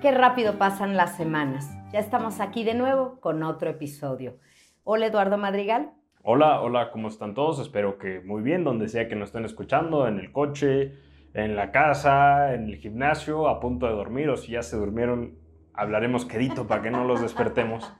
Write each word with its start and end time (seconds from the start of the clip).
Qué 0.00 0.10
rápido 0.10 0.58
pasan 0.58 0.94
las 0.94 1.16
semanas. 1.16 1.70
Ya 1.90 2.00
estamos 2.00 2.40
aquí 2.40 2.64
de 2.64 2.74
nuevo 2.74 3.18
con 3.18 3.42
otro 3.42 3.70
episodio. 3.70 4.36
Hola 4.84 5.06
Eduardo 5.06 5.38
Madrigal. 5.38 5.92
Hola, 6.22 6.60
hola, 6.60 6.90
¿cómo 6.90 7.08
están 7.08 7.32
todos? 7.32 7.58
Espero 7.60 7.96
que 7.96 8.20
muy 8.20 8.42
bien, 8.42 8.62
donde 8.62 8.90
sea 8.90 9.08
que 9.08 9.16
nos 9.16 9.30
estén 9.30 9.46
escuchando, 9.46 10.06
en 10.06 10.18
el 10.18 10.32
coche, 10.32 10.92
en 11.32 11.56
la 11.56 11.72
casa, 11.72 12.52
en 12.52 12.68
el 12.68 12.76
gimnasio, 12.76 13.48
a 13.48 13.58
punto 13.58 13.86
de 13.86 13.92
dormir, 13.92 14.28
o 14.28 14.36
si 14.36 14.52
ya 14.52 14.62
se 14.62 14.76
durmieron, 14.76 15.38
hablaremos 15.72 16.26
quedito 16.26 16.66
para 16.66 16.82
que 16.82 16.90
no 16.90 17.04
los 17.04 17.22
despertemos. 17.22 17.90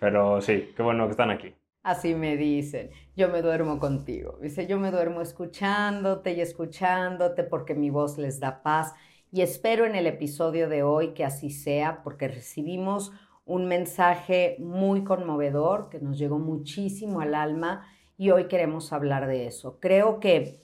Pero 0.00 0.40
sí, 0.40 0.72
qué 0.76 0.82
bueno 0.82 1.04
que 1.04 1.12
están 1.12 1.30
aquí. 1.30 1.54
Así 1.84 2.16
me 2.16 2.36
dicen, 2.36 2.90
yo 3.14 3.28
me 3.28 3.42
duermo 3.42 3.78
contigo. 3.78 4.38
Dice, 4.42 4.66
yo 4.66 4.78
me 4.80 4.90
duermo 4.90 5.20
escuchándote 5.20 6.32
y 6.32 6.40
escuchándote 6.40 7.44
porque 7.44 7.74
mi 7.74 7.90
voz 7.90 8.18
les 8.18 8.40
da 8.40 8.62
paz 8.62 8.94
y 9.32 9.40
espero 9.40 9.86
en 9.86 9.94
el 9.94 10.06
episodio 10.06 10.68
de 10.68 10.82
hoy 10.82 11.14
que 11.14 11.24
así 11.24 11.48
sea, 11.48 12.02
porque 12.02 12.28
recibimos 12.28 13.12
un 13.46 13.66
mensaje 13.66 14.56
muy 14.58 15.04
conmovedor 15.04 15.88
que 15.88 16.00
nos 16.00 16.18
llegó 16.18 16.38
muchísimo 16.38 17.22
al 17.22 17.34
alma 17.34 17.86
y 18.18 18.30
hoy 18.30 18.46
queremos 18.46 18.92
hablar 18.92 19.26
de 19.26 19.46
eso. 19.46 19.80
Creo 19.80 20.20
que 20.20 20.60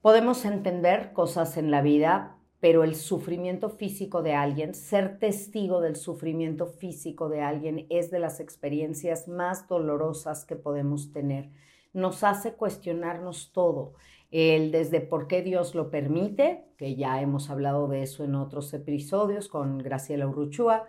podemos 0.00 0.44
entender 0.44 1.12
cosas 1.12 1.56
en 1.56 1.72
la 1.72 1.82
vida, 1.82 2.38
pero 2.60 2.84
el 2.84 2.94
sufrimiento 2.94 3.68
físico 3.68 4.22
de 4.22 4.34
alguien, 4.34 4.74
ser 4.74 5.18
testigo 5.18 5.80
del 5.80 5.96
sufrimiento 5.96 6.66
físico 6.66 7.28
de 7.28 7.42
alguien 7.42 7.88
es 7.90 8.12
de 8.12 8.20
las 8.20 8.38
experiencias 8.38 9.26
más 9.26 9.66
dolorosas 9.66 10.44
que 10.44 10.54
podemos 10.54 11.10
tener. 11.10 11.50
Nos 11.92 12.22
hace 12.22 12.54
cuestionarnos 12.54 13.50
todo 13.52 13.94
el 14.34 14.72
desde 14.72 15.00
por 15.00 15.28
qué 15.28 15.42
Dios 15.42 15.76
lo 15.76 15.90
permite, 15.90 16.64
que 16.76 16.96
ya 16.96 17.20
hemos 17.20 17.50
hablado 17.50 17.86
de 17.86 18.02
eso 18.02 18.24
en 18.24 18.34
otros 18.34 18.74
episodios 18.74 19.46
con 19.46 19.78
Graciela 19.78 20.26
Urruchúa, 20.26 20.88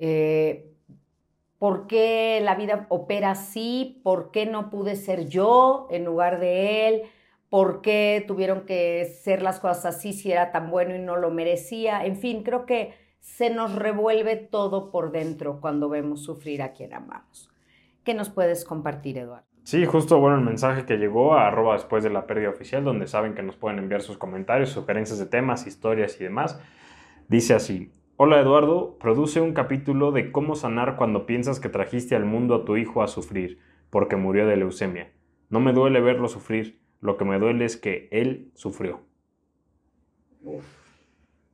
eh, 0.00 0.74
por 1.60 1.86
qué 1.86 2.40
la 2.42 2.56
vida 2.56 2.86
opera 2.88 3.30
así, 3.30 4.00
por 4.02 4.32
qué 4.32 4.46
no 4.46 4.68
pude 4.68 4.96
ser 4.96 5.28
yo 5.28 5.86
en 5.92 6.04
lugar 6.04 6.40
de 6.40 6.88
Él, 6.88 7.02
por 7.50 7.82
qué 7.82 8.24
tuvieron 8.26 8.66
que 8.66 9.04
ser 9.04 9.42
las 9.42 9.60
cosas 9.60 9.94
así 9.94 10.12
si 10.12 10.32
era 10.32 10.50
tan 10.50 10.68
bueno 10.68 10.96
y 10.96 10.98
no 10.98 11.14
lo 11.16 11.30
merecía, 11.30 12.04
en 12.04 12.16
fin, 12.16 12.42
creo 12.42 12.66
que 12.66 12.94
se 13.20 13.48
nos 13.50 13.76
revuelve 13.76 14.34
todo 14.34 14.90
por 14.90 15.12
dentro 15.12 15.60
cuando 15.60 15.88
vemos 15.88 16.24
sufrir 16.24 16.62
a 16.62 16.72
quien 16.72 16.94
amamos. 16.94 17.48
¿Qué 18.02 18.14
nos 18.14 18.28
puedes 18.28 18.64
compartir, 18.64 19.18
Eduardo? 19.18 19.51
Sí, 19.64 19.86
justo 19.86 20.18
bueno 20.18 20.38
el 20.38 20.44
mensaje 20.44 20.84
que 20.86 20.96
llegó 20.96 21.34
a 21.34 21.46
arroba 21.46 21.74
después 21.74 22.02
de 22.02 22.10
la 22.10 22.26
pérdida 22.26 22.50
oficial, 22.50 22.84
donde 22.84 23.06
saben 23.06 23.34
que 23.34 23.42
nos 23.42 23.56
pueden 23.56 23.78
enviar 23.78 24.02
sus 24.02 24.18
comentarios, 24.18 24.70
sugerencias 24.70 25.18
de 25.18 25.26
temas, 25.26 25.66
historias 25.66 26.20
y 26.20 26.24
demás. 26.24 26.60
Dice 27.28 27.54
así, 27.54 27.92
hola 28.16 28.40
Eduardo, 28.40 28.98
produce 28.98 29.40
un 29.40 29.54
capítulo 29.54 30.10
de 30.10 30.32
cómo 30.32 30.56
sanar 30.56 30.96
cuando 30.96 31.26
piensas 31.26 31.60
que 31.60 31.68
trajiste 31.68 32.16
al 32.16 32.24
mundo 32.24 32.56
a 32.56 32.64
tu 32.64 32.76
hijo 32.76 33.02
a 33.02 33.08
sufrir 33.08 33.60
porque 33.88 34.16
murió 34.16 34.46
de 34.46 34.56
leucemia. 34.56 35.12
No 35.48 35.60
me 35.60 35.72
duele 35.72 36.00
verlo 36.00 36.26
sufrir, 36.26 36.80
lo 37.00 37.16
que 37.16 37.24
me 37.24 37.38
duele 37.38 37.64
es 37.64 37.76
que 37.76 38.08
él 38.10 38.50
sufrió. 38.54 39.00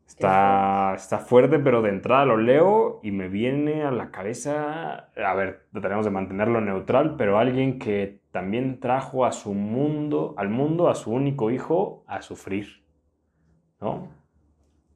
Está, 0.08 0.94
está 0.96 1.18
fuerte, 1.18 1.58
pero 1.58 1.82
de 1.82 1.90
entrada 1.90 2.24
lo 2.24 2.38
leo 2.38 2.98
y 3.02 3.10
me 3.10 3.28
viene 3.28 3.84
a 3.84 3.90
la 3.90 4.10
cabeza, 4.10 5.10
a 5.14 5.34
ver, 5.34 5.66
tenemos 5.80 6.06
de 6.06 6.10
mantenerlo 6.10 6.62
neutral, 6.62 7.16
pero 7.16 7.38
alguien 7.38 7.78
que 7.78 8.22
también 8.32 8.80
trajo 8.80 9.26
a 9.26 9.32
su 9.32 9.52
mundo, 9.52 10.34
al 10.38 10.48
mundo, 10.48 10.88
a 10.88 10.94
su 10.94 11.12
único 11.12 11.50
hijo, 11.50 12.04
a 12.06 12.22
sufrir, 12.22 12.82
¿no? 13.80 14.08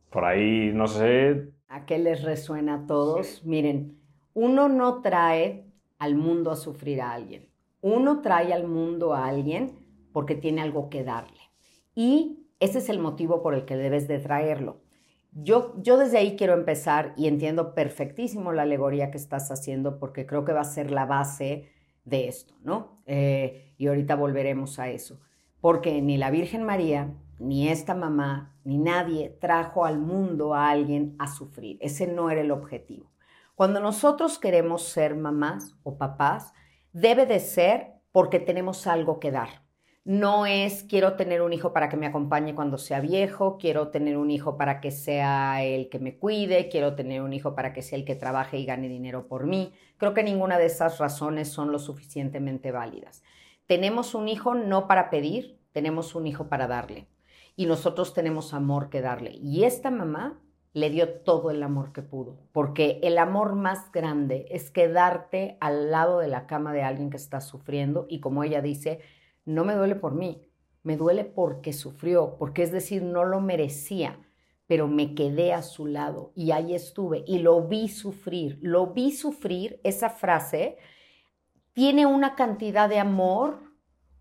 Por 0.09 0.25
ahí, 0.25 0.73
no 0.75 0.89
sé. 0.89 1.53
¿A 1.69 1.85
qué 1.85 1.99
les 1.99 2.23
resuena 2.25 2.75
a 2.75 2.87
todos? 2.87 3.45
Miren, 3.45 3.99
uno 4.33 4.71
no 4.71 5.03
trae 5.03 5.67
al 5.99 6.15
mundo 6.15 6.51
a 6.51 6.57
sufrir 6.57 7.03
a 7.03 7.13
alguien. 7.13 7.49
Uno 7.83 8.23
trae 8.23 8.53
al 8.55 8.67
mundo 8.67 9.13
a 9.13 9.27
alguien 9.27 9.73
porque 10.13 10.35
tiene 10.35 10.63
algo 10.63 10.89
que 10.89 11.05
darle. 11.05 11.41
Y 11.95 12.47
ese 12.61 12.79
es 12.79 12.89
el 12.89 12.99
motivo 12.99 13.43
por 13.43 13.55
el 13.55 13.67
que 13.67 13.77
debes 13.77 14.09
de 14.09 14.19
traerlo. 14.19 14.81
Yo, 15.33 15.75
yo 15.83 15.97
desde 15.97 16.19
ahí 16.19 16.37
quiero 16.37 16.53
empezar 16.53 17.15
y 17.17 17.27
entiendo 17.27 17.75
perfectísimo 17.75 18.53
la 18.53 18.63
alegoría 18.63 19.11
que 19.11 19.17
estás 19.17 19.51
haciendo 19.51 19.99
porque 19.99 20.27
creo 20.27 20.45
que 20.45 20.53
va 20.53 20.61
a 20.61 20.65
ser 20.65 20.91
la 20.91 21.07
base 21.07 21.71
de 22.05 22.29
esto, 22.29 22.55
¿no? 22.63 23.03
Eh, 23.07 23.75
y 23.79 23.87
ahorita 23.87 24.15
volveremos 24.15 24.79
a 24.79 24.91
eso. 24.91 25.21
Porque 25.61 26.03
ni 26.03 26.19
la 26.19 26.31
Virgen 26.31 26.65
María, 26.65 27.15
ni 27.39 27.69
esta 27.69 27.95
mamá, 27.95 28.57
ni 28.65 28.77
nadie 28.77 29.31
trajo 29.41 29.87
al 29.87 29.99
mundo 29.99 30.55
a 30.55 30.71
alguien 30.71 31.17
a 31.19 31.29
sufrir. 31.29 31.79
Ese 31.81 32.07
no 32.07 32.31
era 32.31 32.43
el 32.43 32.51
objetivo. 32.51 33.11
Cuando 33.55 33.81
nosotros 33.81 34.39
queremos 34.39 34.83
ser 34.83 35.15
mamás 35.15 35.77
o 35.83 35.97
papás, 35.97 36.53
debe 36.93 37.27
de 37.27 37.41
ser 37.41 37.95
porque 38.11 38.39
tenemos 38.39 38.87
algo 38.87 39.19
que 39.19 39.31
dar. 39.31 39.63
No 40.05 40.47
es 40.47 40.83
quiero 40.83 41.15
tener 41.15 41.43
un 41.43 41.53
hijo 41.53 41.73
para 41.73 41.89
que 41.89 41.97
me 41.97 42.07
acompañe 42.07 42.57
cuando 42.57 42.77
sea 42.77 42.99
viejo, 42.99 43.57
quiero 43.57 43.89
tener 43.89 44.17
un 44.17 44.33
hijo 44.33 44.57
para 44.57 44.81
que 44.81 44.91
sea 44.91 45.63
el 45.63 45.89
que 45.89 46.01
me 46.01 46.19
cuide, 46.19 46.69
quiero 46.69 46.97
tener 46.97 47.23
un 47.23 47.33
hijo 47.33 47.55
para 47.55 47.73
que 47.73 47.83
sea 47.83 47.99
el 47.99 48.05
que 48.05 48.17
trabaje 48.17 48.59
y 48.59 48.67
gane 48.67 48.89
dinero 48.89 49.29
por 49.29 49.47
mí. 49.47 49.73
Creo 49.99 50.13
que 50.13 50.25
ninguna 50.25 50.59
de 50.59 50.67
esas 50.67 50.99
razones 50.99 51.51
son 51.51 51.71
lo 51.71 51.79
suficientemente 51.79 52.73
válidas. 52.73 53.23
Tenemos 53.67 54.17
un 54.17 54.27
hijo 54.29 54.55
no 54.55 54.89
para 54.89 55.09
pedir, 55.09 55.61
tenemos 55.71 56.17
un 56.17 56.27
hijo 56.27 56.49
para 56.49 56.67
darle. 56.67 57.07
Y 57.55 57.67
nosotros 57.67 58.13
tenemos 58.13 58.55
amor 58.55 58.91
que 58.91 59.03
darle. 59.03 59.31
Y 59.41 59.63
esta 59.63 59.93
mamá 59.93 60.41
le 60.73 60.91
dio 60.91 61.21
todo 61.21 61.53
el 61.53 61.63
amor 61.63 61.93
que 61.93 62.03
pudo, 62.03 62.39
porque 62.51 62.99
el 63.05 63.19
amor 63.19 63.55
más 63.55 63.93
grande 63.93 64.47
es 64.51 64.71
quedarte 64.71 65.59
al 65.61 65.93
lado 65.93 66.19
de 66.19 66.29
la 66.29 66.47
cama 66.47 66.73
de 66.73 66.83
alguien 66.83 67.11
que 67.11 67.19
está 67.19 67.41
sufriendo 67.41 68.07
y 68.09 68.21
como 68.21 68.43
ella 68.43 68.63
dice, 68.63 69.01
no 69.45 69.65
me 69.65 69.75
duele 69.75 69.95
por 69.95 70.15
mí, 70.15 70.49
me 70.83 70.97
duele 70.97 71.25
porque 71.25 71.73
sufrió, 71.73 72.37
porque 72.39 72.63
es 72.63 72.73
decir, 72.73 73.03
no 73.03 73.25
lo 73.25 73.41
merecía, 73.41 74.19
pero 74.67 74.89
me 74.89 75.15
quedé 75.15 75.53
a 75.53 75.63
su 75.63 75.87
lado 75.87 76.33
y 76.35 76.51
ahí 76.53 76.75
estuve 76.75 77.25
y 77.27 77.39
lo 77.39 77.63
vi 77.69 77.89
sufrir, 77.89 78.59
lo 78.63 78.89
vi 78.89 79.13
sufrir, 79.13 79.81
esa 79.85 80.11
frase 80.11 80.79
tiene 81.73 82.07
una 82.07 82.35
cantidad 82.35 82.89
de 82.89 82.99
amor 82.99 83.61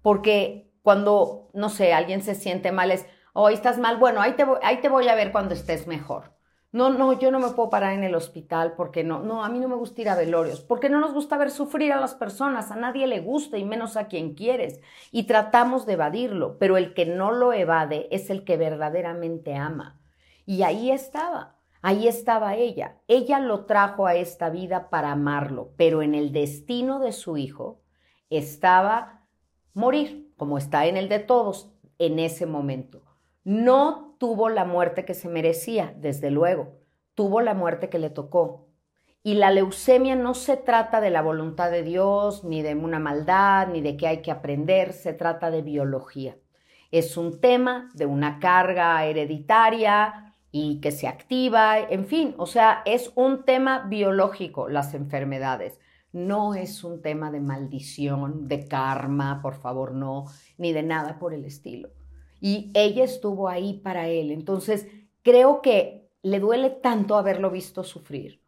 porque 0.01 0.71
cuando, 0.81 1.49
no 1.53 1.69
sé, 1.69 1.93
alguien 1.93 2.21
se 2.21 2.35
siente 2.35 2.71
mal 2.71 2.91
es, 2.91 3.05
hoy 3.33 3.53
estás 3.53 3.77
mal, 3.77 3.97
bueno, 3.97 4.21
ahí 4.21 4.33
te, 4.33 4.45
ahí 4.63 4.81
te 4.81 4.89
voy 4.89 5.07
a 5.07 5.15
ver 5.15 5.31
cuando 5.31 5.53
estés 5.53 5.87
mejor. 5.87 6.33
No, 6.73 6.89
no, 6.89 7.19
yo 7.19 7.31
no 7.31 7.39
me 7.39 7.49
puedo 7.49 7.69
parar 7.69 7.93
en 7.93 8.05
el 8.05 8.15
hospital 8.15 8.75
porque 8.77 9.03
no, 9.03 9.19
no, 9.19 9.43
a 9.43 9.49
mí 9.49 9.59
no 9.59 9.67
me 9.67 9.75
gusta 9.75 10.01
ir 10.01 10.09
a 10.09 10.15
velorios, 10.15 10.61
porque 10.61 10.89
no 10.89 11.01
nos 11.01 11.13
gusta 11.13 11.37
ver 11.37 11.51
sufrir 11.51 11.91
a 11.91 11.99
las 11.99 12.15
personas, 12.15 12.71
a 12.71 12.77
nadie 12.77 13.07
le 13.07 13.19
gusta 13.19 13.57
y 13.57 13.65
menos 13.65 13.97
a 13.97 14.07
quien 14.07 14.35
quieres. 14.35 14.79
Y 15.11 15.23
tratamos 15.23 15.85
de 15.85 15.93
evadirlo, 15.93 16.57
pero 16.59 16.77
el 16.77 16.93
que 16.93 17.05
no 17.05 17.31
lo 17.31 17.51
evade 17.51 18.07
es 18.11 18.29
el 18.29 18.45
que 18.45 18.55
verdaderamente 18.55 19.55
ama. 19.55 19.99
Y 20.45 20.63
ahí 20.63 20.91
estaba, 20.91 21.57
ahí 21.81 22.07
estaba 22.07 22.55
ella. 22.55 23.01
Ella 23.09 23.39
lo 23.39 23.65
trajo 23.65 24.07
a 24.07 24.15
esta 24.15 24.49
vida 24.49 24.89
para 24.89 25.11
amarlo, 25.11 25.73
pero 25.75 26.01
en 26.01 26.15
el 26.15 26.31
destino 26.31 26.99
de 26.99 27.11
su 27.11 27.35
hijo 27.35 27.81
estaba 28.29 29.25
morir, 29.73 30.33
como 30.37 30.57
está 30.57 30.85
en 30.85 30.95
el 30.95 31.09
de 31.09 31.19
todos 31.19 31.69
en 31.99 32.17
ese 32.17 32.45
momento. 32.45 33.10
No 33.43 34.17
tuvo 34.19 34.49
la 34.49 34.65
muerte 34.65 35.03
que 35.03 35.15
se 35.15 35.27
merecía, 35.27 35.95
desde 35.97 36.29
luego, 36.29 36.77
tuvo 37.15 37.41
la 37.41 37.55
muerte 37.55 37.89
que 37.89 37.97
le 37.97 38.11
tocó. 38.11 38.67
Y 39.23 39.33
la 39.33 39.49
leucemia 39.49 40.15
no 40.15 40.35
se 40.35 40.57
trata 40.57 41.01
de 41.01 41.09
la 41.09 41.23
voluntad 41.23 41.71
de 41.71 41.81
Dios, 41.81 42.43
ni 42.43 42.61
de 42.61 42.75
una 42.75 42.99
maldad, 42.99 43.67
ni 43.69 43.81
de 43.81 43.97
que 43.97 44.07
hay 44.07 44.21
que 44.21 44.29
aprender, 44.29 44.93
se 44.93 45.13
trata 45.13 45.49
de 45.49 45.63
biología. 45.63 46.37
Es 46.91 47.17
un 47.17 47.41
tema 47.41 47.89
de 47.95 48.05
una 48.05 48.37
carga 48.37 49.03
hereditaria 49.05 50.35
y 50.51 50.79
que 50.79 50.91
se 50.91 51.07
activa, 51.07 51.79
en 51.79 52.05
fin, 52.05 52.35
o 52.37 52.45
sea, 52.45 52.83
es 52.85 53.11
un 53.15 53.43
tema 53.43 53.87
biológico 53.87 54.69
las 54.69 54.93
enfermedades. 54.93 55.79
No 56.11 56.53
es 56.53 56.83
un 56.83 57.01
tema 57.01 57.31
de 57.31 57.39
maldición, 57.39 58.47
de 58.47 58.67
karma, 58.67 59.41
por 59.41 59.55
favor, 59.55 59.93
no, 59.93 60.25
ni 60.59 60.73
de 60.73 60.83
nada 60.83 61.17
por 61.17 61.33
el 61.33 61.45
estilo 61.45 61.89
y 62.41 62.71
ella 62.73 63.05
estuvo 63.05 63.47
ahí 63.47 63.79
para 63.81 64.09
él. 64.09 64.31
Entonces, 64.31 64.87
creo 65.21 65.61
que 65.61 66.09
le 66.23 66.39
duele 66.39 66.71
tanto 66.71 67.15
haberlo 67.15 67.51
visto 67.51 67.83
sufrir, 67.83 68.41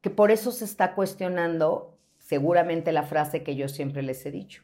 que 0.00 0.10
por 0.10 0.30
eso 0.30 0.50
se 0.50 0.64
está 0.64 0.94
cuestionando 0.94 1.98
seguramente 2.18 2.92
la 2.92 3.02
frase 3.04 3.42
que 3.42 3.54
yo 3.54 3.68
siempre 3.68 4.02
les 4.02 4.24
he 4.26 4.30
dicho. 4.30 4.62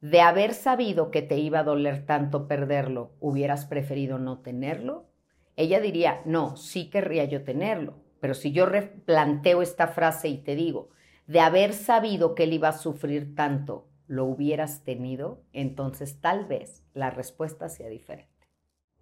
De 0.00 0.22
haber 0.22 0.54
sabido 0.54 1.10
que 1.10 1.20
te 1.20 1.36
iba 1.36 1.60
a 1.60 1.64
doler 1.64 2.06
tanto 2.06 2.48
perderlo, 2.48 3.12
¿hubieras 3.20 3.66
preferido 3.66 4.18
no 4.18 4.38
tenerlo? 4.38 5.10
Ella 5.56 5.78
diría, 5.78 6.22
no, 6.24 6.56
sí 6.56 6.88
querría 6.88 7.26
yo 7.26 7.44
tenerlo, 7.44 7.96
pero 8.18 8.32
si 8.32 8.50
yo 8.50 8.64
replanteo 8.64 9.60
esta 9.60 9.88
frase 9.88 10.28
y 10.28 10.38
te 10.38 10.56
digo, 10.56 10.88
de 11.26 11.40
haber 11.40 11.74
sabido 11.74 12.34
que 12.34 12.44
él 12.44 12.54
iba 12.54 12.68
a 12.68 12.78
sufrir 12.78 13.34
tanto, 13.34 13.89
¿lo 14.10 14.24
hubieras 14.24 14.82
tenido? 14.82 15.44
Entonces 15.52 16.20
tal 16.20 16.44
vez 16.44 16.84
la 16.94 17.10
respuesta 17.10 17.68
sea 17.68 17.88
diferente. 17.88 18.28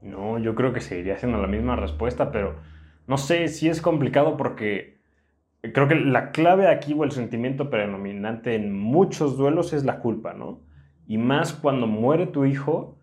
No, 0.02 0.38
yo 0.38 0.54
creo 0.54 0.74
que 0.74 0.82
seguiría 0.82 1.16
siendo 1.16 1.38
la 1.38 1.48
misma 1.48 1.76
respuesta, 1.76 2.30
pero 2.30 2.56
no 3.06 3.16
sé 3.16 3.48
si 3.48 3.70
es 3.70 3.80
complicado 3.80 4.36
porque 4.36 5.00
creo 5.62 5.88
que 5.88 5.94
la 5.94 6.30
clave 6.30 6.68
aquí 6.68 6.92
o 6.92 7.04
el 7.04 7.12
sentimiento 7.12 7.70
predominante 7.70 8.54
en 8.54 8.78
muchos 8.78 9.38
duelos 9.38 9.72
es 9.72 9.86
la 9.86 10.00
culpa, 10.00 10.34
¿no? 10.34 10.60
Y 11.06 11.16
más 11.16 11.54
cuando 11.54 11.86
muere 11.86 12.26
tu 12.26 12.44
hijo, 12.44 12.98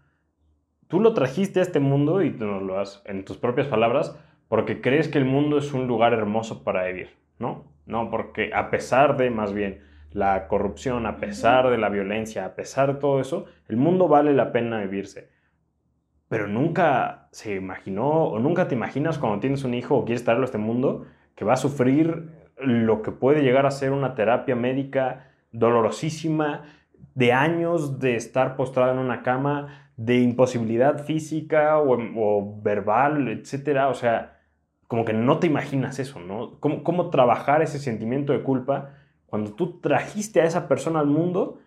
tú 0.87 0.99
lo 0.99 1.15
trajiste 1.15 1.59
a 1.59 1.63
este 1.63 1.79
mundo 1.79 2.21
y 2.21 2.29
tú 2.29 2.45
nos 2.45 2.61
lo 2.61 2.79
has 2.79 3.01
en 3.05 3.25
tus 3.25 3.37
propias 3.37 3.65
palabras 3.65 4.15
porque 4.47 4.79
crees 4.79 5.07
que 5.07 5.17
el 5.17 5.25
mundo 5.25 5.57
es 5.57 5.73
un 5.73 5.87
lugar 5.87 6.13
hermoso 6.13 6.63
para 6.63 6.85
vivir, 6.85 7.09
¿no? 7.39 7.65
No, 7.87 8.11
porque 8.11 8.53
a 8.53 8.69
pesar 8.69 9.17
de 9.17 9.31
más 9.31 9.53
bien 9.53 9.81
la 10.15 10.47
corrupción, 10.47 11.05
a 11.05 11.17
pesar 11.17 11.69
de 11.69 11.77
la 11.77 11.89
violencia, 11.89 12.45
a 12.45 12.55
pesar 12.55 12.95
de 12.95 12.99
todo 12.99 13.19
eso, 13.19 13.45
el 13.67 13.77
mundo 13.77 14.07
vale 14.07 14.33
la 14.33 14.51
pena 14.51 14.79
vivirse 14.79 15.35
pero 16.27 16.47
nunca 16.47 17.27
se 17.31 17.55
imaginó 17.55 18.25
o 18.25 18.39
nunca 18.39 18.67
te 18.67 18.75
imaginas 18.75 19.17
cuando 19.17 19.39
tienes 19.39 19.63
un 19.63 19.73
hijo 19.73 19.95
o 19.95 20.05
quieres 20.05 20.23
traerlo 20.23 20.43
a 20.43 20.47
este 20.47 20.57
mundo 20.57 21.05
que 21.35 21.45
va 21.45 21.53
a 21.53 21.57
sufrir 21.57 22.29
lo 22.57 23.01
que 23.01 23.11
puede 23.11 23.41
llegar 23.41 23.65
a 23.65 23.71
ser 23.71 23.91
una 23.91 24.15
terapia 24.15 24.55
médica 24.55 25.31
dolorosísima, 25.51 26.63
de 27.13 27.31
años 27.31 27.99
de 27.99 28.15
estar 28.15 28.55
postrado 28.55 28.91
en 28.91 28.97
una 28.97 29.23
cama, 29.23 29.91
de 29.95 30.17
imposibilidad 30.17 31.05
física 31.05 31.77
o, 31.79 32.61
verbal, 32.61 33.29
etcétera. 33.29 33.87
O 33.87 33.93
sea, 33.93 34.39
como 34.87 35.05
que 35.05 35.13
no 35.13 35.39
te 35.39 35.47
imaginas 35.47 35.99
eso, 35.99 36.19
¿no? 36.19 36.59
¿Cómo, 36.59 36.83
¿Cómo 36.83 37.09
trabajar 37.09 37.61
ese 37.61 37.79
sentimiento 37.79 38.33
de 38.33 38.43
culpa 38.43 38.95
cuando 39.35 39.53
tú 39.53 39.79
trajiste 39.79 40.39
a 40.41 40.45
esa 40.45 40.67
persona 40.67 41.01
al 41.01 41.07
mundo 41.07 41.59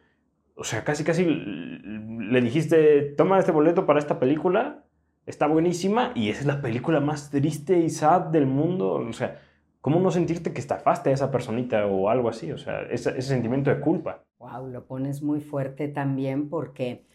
o 0.58 0.64
sea, 0.64 0.82
casi 0.82 1.04
casi 1.04 1.24
le 1.24 2.40
dijiste, 2.40 3.14
toma 3.16 3.38
este 3.38 3.52
boleto 3.52 3.86
para 3.86 4.00
esta 4.00 4.18
película, 4.18 4.84
está 5.24 5.46
buenísima 5.46 6.10
y 6.16 6.30
es 6.30 6.44
la 6.44 6.60
película 6.60 6.98
más 6.98 7.30
triste 7.30 7.78
y 7.78 7.90
sad 7.90 8.22
del 8.22 8.46
mundo. 8.46 8.94
O 8.94 9.12
sea, 9.12 9.40
¿cómo 9.80 10.00
no 10.00 10.10
sentirte 10.10 10.52
que 10.52 10.58
estafaste 10.58 11.10
a 11.10 11.12
esa 11.12 11.30
personita 11.30 11.86
o 11.86 12.08
algo 12.08 12.28
así? 12.28 12.50
O 12.50 12.58
sea, 12.58 12.82
ese, 12.90 13.10
ese 13.10 13.28
sentimiento 13.28 13.70
de 13.70 13.78
culpa. 13.78 14.24
Wow, 14.40 14.66
lo 14.66 14.84
pones 14.84 15.22
muy 15.22 15.40
fuerte 15.40 15.86
también 15.86 16.48
porque 16.48 17.06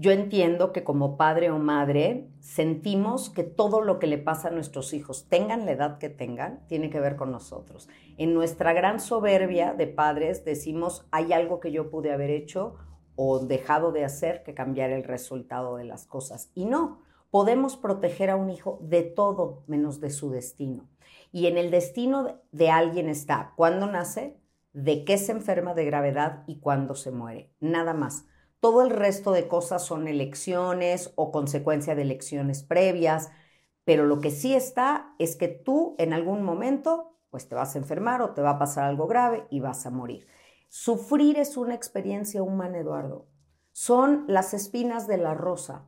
yo 0.00 0.12
entiendo 0.12 0.72
que 0.72 0.84
como 0.84 1.16
padre 1.16 1.50
o 1.50 1.58
madre 1.58 2.30
sentimos 2.38 3.30
que 3.30 3.42
todo 3.42 3.80
lo 3.80 3.98
que 3.98 4.06
le 4.06 4.16
pasa 4.16 4.46
a 4.46 4.52
nuestros 4.52 4.94
hijos, 4.94 5.26
tengan 5.28 5.66
la 5.66 5.72
edad 5.72 5.98
que 5.98 6.08
tengan, 6.08 6.64
tiene 6.68 6.88
que 6.88 7.00
ver 7.00 7.16
con 7.16 7.32
nosotros. 7.32 7.88
En 8.16 8.32
nuestra 8.32 8.72
gran 8.74 9.00
soberbia 9.00 9.74
de 9.74 9.88
padres 9.88 10.44
decimos, 10.44 11.08
hay 11.10 11.32
algo 11.32 11.58
que 11.58 11.72
yo 11.72 11.90
pude 11.90 12.12
haber 12.12 12.30
hecho 12.30 12.76
o 13.16 13.40
dejado 13.40 13.90
de 13.90 14.04
hacer 14.04 14.44
que 14.44 14.54
cambiar 14.54 14.90
el 14.90 15.02
resultado 15.02 15.74
de 15.74 15.84
las 15.84 16.06
cosas. 16.06 16.52
Y 16.54 16.66
no, 16.66 17.00
podemos 17.32 17.76
proteger 17.76 18.30
a 18.30 18.36
un 18.36 18.50
hijo 18.50 18.78
de 18.80 19.02
todo 19.02 19.64
menos 19.66 20.00
de 20.00 20.10
su 20.10 20.30
destino. 20.30 20.88
Y 21.32 21.48
en 21.48 21.58
el 21.58 21.72
destino 21.72 22.40
de 22.52 22.70
alguien 22.70 23.08
está 23.08 23.52
cuándo 23.56 23.88
nace, 23.88 24.38
de 24.72 25.04
qué 25.04 25.18
se 25.18 25.32
enferma 25.32 25.74
de 25.74 25.86
gravedad 25.86 26.44
y 26.46 26.60
cuándo 26.60 26.94
se 26.94 27.10
muere. 27.10 27.52
Nada 27.58 27.94
más. 27.94 28.26
Todo 28.60 28.82
el 28.82 28.90
resto 28.90 29.32
de 29.32 29.48
cosas 29.48 29.84
son 29.84 30.08
elecciones 30.08 31.12
o 31.14 31.30
consecuencia 31.30 31.94
de 31.94 32.02
elecciones 32.02 32.62
previas, 32.62 33.30
pero 33.84 34.04
lo 34.04 34.20
que 34.20 34.30
sí 34.30 34.54
está 34.54 35.14
es 35.18 35.36
que 35.36 35.48
tú 35.48 35.94
en 35.98 36.12
algún 36.12 36.42
momento 36.42 37.14
pues 37.30 37.48
te 37.48 37.54
vas 37.54 37.74
a 37.74 37.78
enfermar 37.78 38.22
o 38.22 38.30
te 38.30 38.42
va 38.42 38.50
a 38.50 38.58
pasar 38.58 38.84
algo 38.84 39.06
grave 39.06 39.46
y 39.50 39.60
vas 39.60 39.86
a 39.86 39.90
morir. 39.90 40.26
Sufrir 40.68 41.38
es 41.38 41.56
una 41.56 41.74
experiencia 41.74 42.42
humana, 42.42 42.78
Eduardo. 42.78 43.28
Son 43.72 44.24
las 44.28 44.54
espinas 44.54 45.06
de 45.06 45.18
la 45.18 45.34
rosa. 45.34 45.86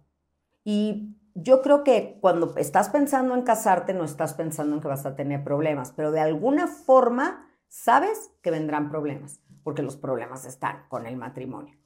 Y 0.65 1.17
yo 1.35 1.63
creo 1.63 1.85
que 1.85 2.19
cuando 2.21 2.57
estás 2.57 2.91
pensando 2.91 3.35
en 3.35 3.43
casarte 3.43 3.95
no 3.95 4.05
estás 4.05 4.35
pensando 4.35 4.75
en 4.75 4.81
que 4.81 4.89
vas 4.89 5.07
a 5.07 5.17
tener 5.17 5.43
problemas, 5.43 5.93
pero 5.93 6.13
de 6.13 6.21
alguna 6.21 6.67
forma 6.67 7.49
sabes 7.69 8.33
que 8.43 8.51
vendrán 8.51 8.91
problemas, 8.91 9.41
porque 9.63 9.83
los 9.83 9.97
problemas 9.97 10.45
están 10.45 10.87
con 10.89 11.07
el 11.07 11.17
matrimonio. 11.17 11.80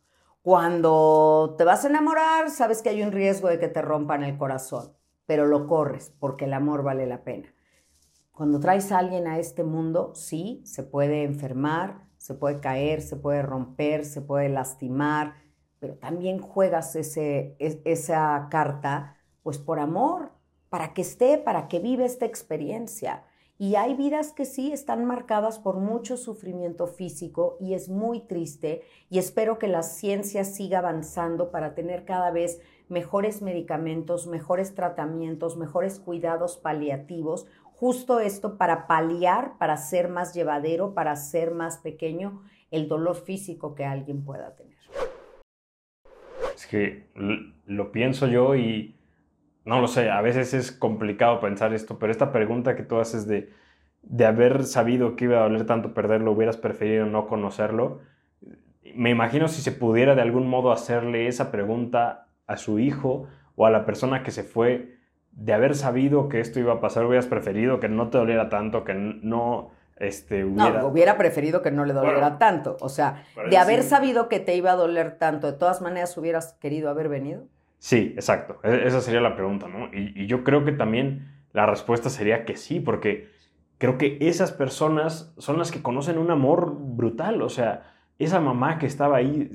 Cuando 0.45 1.55
te 1.57 1.65
vas 1.65 1.87
a 1.87 1.89
enamorar, 1.89 2.51
sabes 2.51 2.83
que 2.83 2.91
hay 2.91 3.03
un 3.03 3.13
riesgo 3.13 3.49
de 3.49 3.59
que 3.59 3.69
te 3.69 3.81
rompan 3.81 4.23
el 4.23 4.37
corazón, 4.37 4.93
pero 5.25 5.47
lo 5.47 5.67
corres 5.67 6.13
porque 6.19 6.45
el 6.45 6.53
amor 6.53 6.83
vale 6.83 7.07
la 7.07 7.25
pena. 7.25 7.55
Cuando 8.31 8.61
traes 8.61 8.93
a 8.93 8.99
alguien 8.99 9.27
a 9.27 9.39
este 9.39 9.65
mundo, 9.65 10.13
sí, 10.15 10.61
se 10.67 10.83
puede 10.83 11.23
enfermar, 11.23 12.09
se 12.19 12.35
puede 12.35 12.61
caer, 12.61 13.01
se 13.01 13.17
puede 13.17 13.41
romper, 13.41 14.05
se 14.05 14.21
puede 14.21 14.51
lastimar, 14.51 15.37
pero 15.79 15.95
también 15.95 16.41
juegas 16.41 16.95
ese, 16.95 17.57
esa 17.59 18.49
carta 18.51 19.17
pues 19.43 19.57
por 19.57 19.79
amor, 19.79 20.33
para 20.69 20.93
que 20.93 21.01
esté, 21.01 21.39
para 21.39 21.69
que 21.69 21.79
viva 21.79 22.05
esta 22.05 22.27
experiencia. 22.27 23.25
Y 23.57 23.77
hay 23.77 23.95
vidas 23.95 24.33
que 24.33 24.47
sí 24.47 24.73
están 24.73 25.05
marcadas 25.05 25.61
por 25.61 25.77
mucho 25.77 26.17
sufrimiento 26.17 26.89
físico 26.89 27.57
y 27.61 27.75
es 27.75 27.89
muy 27.89 28.21
triste 28.21 28.83
y 29.09 29.19
espero 29.19 29.61
que 29.61 29.69
la 29.69 29.85
ciencia 29.85 30.45
siga 30.45 30.81
avanzando 30.81 31.53
para 31.53 31.75
tener 31.75 32.05
cada 32.05 32.33
vez 32.33 32.61
mejores 32.89 33.43
medicamentos, 33.43 34.27
mejores 34.27 34.75
tratamientos, 34.75 35.57
mejores 35.57 36.01
cuidados 36.01 36.57
paliativos, 36.57 37.47
justo 37.63 38.19
esto 38.19 38.59
para 38.59 38.89
paliar, 38.89 39.57
para 39.57 39.77
ser 39.77 40.09
más 40.09 40.35
llevadero, 40.35 40.93
para 40.93 41.15
ser 41.15 41.53
más 41.53 41.79
pequeño 41.79 42.43
el 42.73 42.89
dolor 42.89 43.15
físico 43.15 43.77
que 43.77 43.85
alguien 43.85 44.25
pueda 44.25 44.57
tener. 44.57 44.75
Es 46.57 46.67
que 46.67 47.09
lo 47.67 47.93
pienso 47.93 48.27
yo 48.27 48.57
y 48.57 48.97
no 49.65 49.81
lo 49.81 49.89
sé, 49.89 50.11
a 50.11 50.21
veces 50.21 50.55
es 50.55 50.73
complicado 50.73 51.41
pensar 51.41 51.73
esto, 51.73 51.99
pero 51.99 52.13
esta 52.13 52.33
pregunta 52.33 52.77
que 52.77 52.83
tú 52.83 52.99
haces 52.99 53.27
de, 53.27 53.51
de 54.03 54.27
haber 54.27 54.65
sabido 54.65 55.17
que 55.17 55.25
iba 55.25 55.39
a 55.39 55.43
doler 55.45 55.67
tanto 55.67 55.95
perderlo, 55.95 56.33
hubieras 56.33 56.57
preferido 56.57 57.07
no 57.07 57.27
conocerlo, 57.27 58.01
me 58.95 59.11
imagino 59.11 59.49
si 59.49 59.63
se 59.63 59.73
pudiera 59.73 60.15
de 60.15 60.23
algún 60.23 60.49
modo 60.49 60.71
hacerle 60.71 61.27
esa 61.27 61.51
pregunta 61.51 62.29
a 62.47 62.57
su 62.57 62.79
hijo 62.79 63.27
o 63.57 63.67
a 63.67 63.71
la 63.71 63.85
persona 63.85 64.23
que 64.23 64.31
se 64.31 64.43
fue, 64.43 64.99
de 65.33 65.53
haber 65.53 65.75
sabido 65.75 66.29
que 66.29 66.41
esto 66.41 66.61
iba 66.61 66.75
a 66.75 66.81
pasar, 66.81 67.05
hubieras 67.07 67.27
preferido 67.27 67.81
que 67.81 67.89
no 67.89 68.09
te 68.09 68.19
doliera 68.19 68.49
tanto, 68.49 68.85
que 68.85 68.95
no... 68.95 69.71
Este, 69.97 70.45
hubiera... 70.45 70.83
No, 70.83 70.89
hubiera 70.89 71.17
preferido 71.17 71.63
que 71.63 71.71
no 71.71 71.85
le 71.85 71.93
doliera 71.93 72.39
tanto. 72.39 72.77
O 72.81 72.89
sea, 72.89 73.25
de 73.49 73.57
haber 73.57 73.83
sabido 73.83 74.29
que 74.29 74.41
te 74.41 74.57
iba 74.57 74.73
a 74.73 74.77
doler 74.77 75.19
tanto, 75.19 75.51
de 75.51 75.57
todas 75.57 75.81
maneras 75.81 76.17
hubieras 76.19 76.55
querido 76.55 76.91
haber 76.91 77.09
venido. 77.09 77.47
Sí, 77.85 78.15
exacto. 78.17 78.61
E-, 78.63 78.87
esa 78.87 79.03
sería 79.03 79.21
la 79.21 79.37
pregunta, 79.37 79.69
¿no? 79.69 79.91
Y, 79.93 80.27
yo 80.27 80.43
creo 80.43 80.65
que 80.65 80.73
también 80.73 81.29
la 81.53 81.67
respuesta 81.67 82.09
sería 82.09 82.47
que 82.47 82.57
sí, 82.57 82.81
porque 82.81 83.29
creo 83.77 83.99
que 83.99 84.17
esas 84.23 84.53
personas 84.53 85.35
son 85.37 85.59
las 85.59 85.71
que 85.71 85.83
conocen 85.83 86.17
un 86.17 86.31
amor 86.31 86.75
brutal. 86.79 87.43
O 87.43 87.51
sea, 87.51 87.93
esa 88.19 88.41
mamá 88.41 88.79
que 88.79 88.87
estaba 88.87 89.19
ahí, 89.19 89.51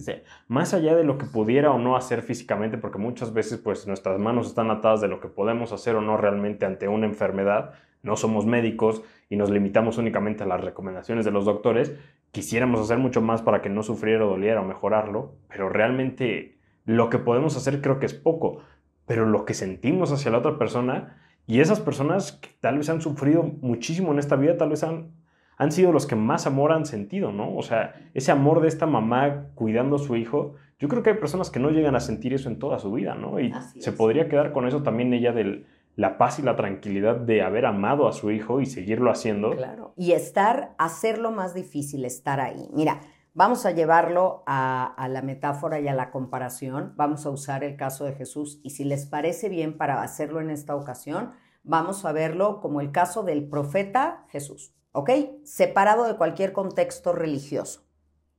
más 0.47 0.75
allá 0.75 0.95
de 0.95 1.03
lo 1.03 1.17
que 1.17 1.25
pudiera 1.25 1.71
o 1.71 1.79
no 1.79 1.95
hacer 1.95 2.21
físicamente, 2.21 2.77
porque 2.77 2.99
muchas 2.99 3.33
veces 3.33 3.57
pues 3.57 3.87
nuestras 3.87 4.19
manos 4.19 4.45
están 4.45 4.69
atadas 4.69 5.01
de 5.01 5.07
lo 5.07 5.19
que 5.21 5.27
podemos 5.27 5.71
hacer 5.73 5.95
o 5.95 6.01
no 6.01 6.15
realmente 6.15 6.67
ante 6.67 6.87
una 6.87 7.07
enfermedad, 7.07 7.73
no 8.03 8.15
somos 8.15 8.45
médicos 8.45 9.01
y 9.27 9.37
nos 9.37 9.49
limitamos 9.49 9.97
únicamente 9.97 10.43
a 10.43 10.47
las 10.47 10.61
recomendaciones 10.61 11.25
de 11.25 11.31
los 11.31 11.45
doctores, 11.45 11.95
quisiéramos 12.31 12.79
hacer 12.79 12.99
mucho 12.99 13.21
más 13.23 13.41
para 13.41 13.63
que 13.63 13.69
no 13.69 13.81
sufriera 13.81 14.23
o 14.23 14.29
doliera 14.29 14.61
o 14.61 14.65
mejorarlo, 14.65 15.33
pero 15.47 15.67
realmente 15.69 16.58
lo 16.89 17.11
que 17.11 17.19
podemos 17.19 17.55
hacer 17.55 17.81
creo 17.81 17.99
que 17.99 18.07
es 18.07 18.15
poco, 18.15 18.63
pero 19.05 19.27
lo 19.27 19.45
que 19.45 19.53
sentimos 19.53 20.11
hacia 20.11 20.31
la 20.31 20.39
otra 20.39 20.57
persona 20.57 21.17
y 21.45 21.59
esas 21.59 21.79
personas 21.79 22.31
que 22.31 22.49
tal 22.59 22.79
vez 22.79 22.89
han 22.89 22.99
sufrido 22.99 23.43
muchísimo 23.43 24.11
en 24.11 24.17
esta 24.17 24.35
vida, 24.35 24.57
tal 24.57 24.69
vez 24.69 24.83
han, 24.83 25.11
han 25.57 25.71
sido 25.71 25.91
los 25.91 26.07
que 26.07 26.15
más 26.15 26.47
amor 26.47 26.71
han 26.71 26.87
sentido, 26.87 27.31
¿no? 27.31 27.55
O 27.55 27.61
sea, 27.61 27.93
ese 28.15 28.31
amor 28.31 28.61
de 28.61 28.69
esta 28.69 28.87
mamá 28.87 29.49
cuidando 29.53 29.97
a 29.97 29.99
su 29.99 30.15
hijo, 30.15 30.55
yo 30.79 30.87
creo 30.87 31.03
que 31.03 31.11
hay 31.11 31.17
personas 31.17 31.51
que 31.51 31.59
no 31.59 31.69
llegan 31.69 31.95
a 31.95 31.99
sentir 31.99 32.33
eso 32.33 32.49
en 32.49 32.57
toda 32.57 32.79
su 32.79 32.91
vida, 32.91 33.13
¿no? 33.13 33.39
Y 33.39 33.53
se 33.77 33.91
podría 33.91 34.27
quedar 34.27 34.51
con 34.51 34.67
eso 34.67 34.81
también 34.81 35.13
ella 35.13 35.31
de 35.31 35.65
la 35.95 36.17
paz 36.17 36.39
y 36.39 36.41
la 36.41 36.55
tranquilidad 36.55 37.17
de 37.17 37.43
haber 37.43 37.67
amado 37.67 38.07
a 38.07 38.13
su 38.13 38.31
hijo 38.31 38.61
y 38.61 38.65
seguirlo 38.65 39.11
haciendo. 39.11 39.51
Claro, 39.51 39.93
y 39.95 40.13
estar, 40.13 40.73
hacerlo 40.79 41.29
más 41.31 41.53
difícil, 41.53 42.03
estar 42.05 42.39
ahí. 42.39 42.67
Mira, 42.73 43.01
Vamos 43.39 43.65
a 43.65 43.71
llevarlo 43.71 44.43
a, 44.47 45.07
la 45.09 45.21
metáfora 45.21 45.79
y 45.79 45.87
a 45.87 45.93
la 45.93 46.11
comparación. 46.11 46.91
Vamos 46.97 47.25
a 47.25 47.29
usar 47.29 47.63
el 47.63 47.77
caso 47.77 48.03
de 48.03 48.11
Jesús 48.11 48.59
y 48.63 48.71
si 48.71 48.83
les 48.83 49.05
parece 49.05 49.47
bien 49.47 49.77
para 49.77 50.01
hacerlo 50.01 50.41
en 50.41 50.49
esta 50.49 50.75
ocasión, 50.75 51.31
vamos 51.63 52.03
a 52.03 52.11
verlo 52.11 52.59
como 52.59 52.81
el 52.81 52.91
caso 52.91 53.23
del 53.23 53.47
profeta 53.47 54.25
Jesús, 54.27 54.75
¿ok? 54.91 55.11
Separado 55.45 56.03
de 56.03 56.17
cualquier 56.17 56.51
contexto 56.51 57.13
religioso, 57.13 57.87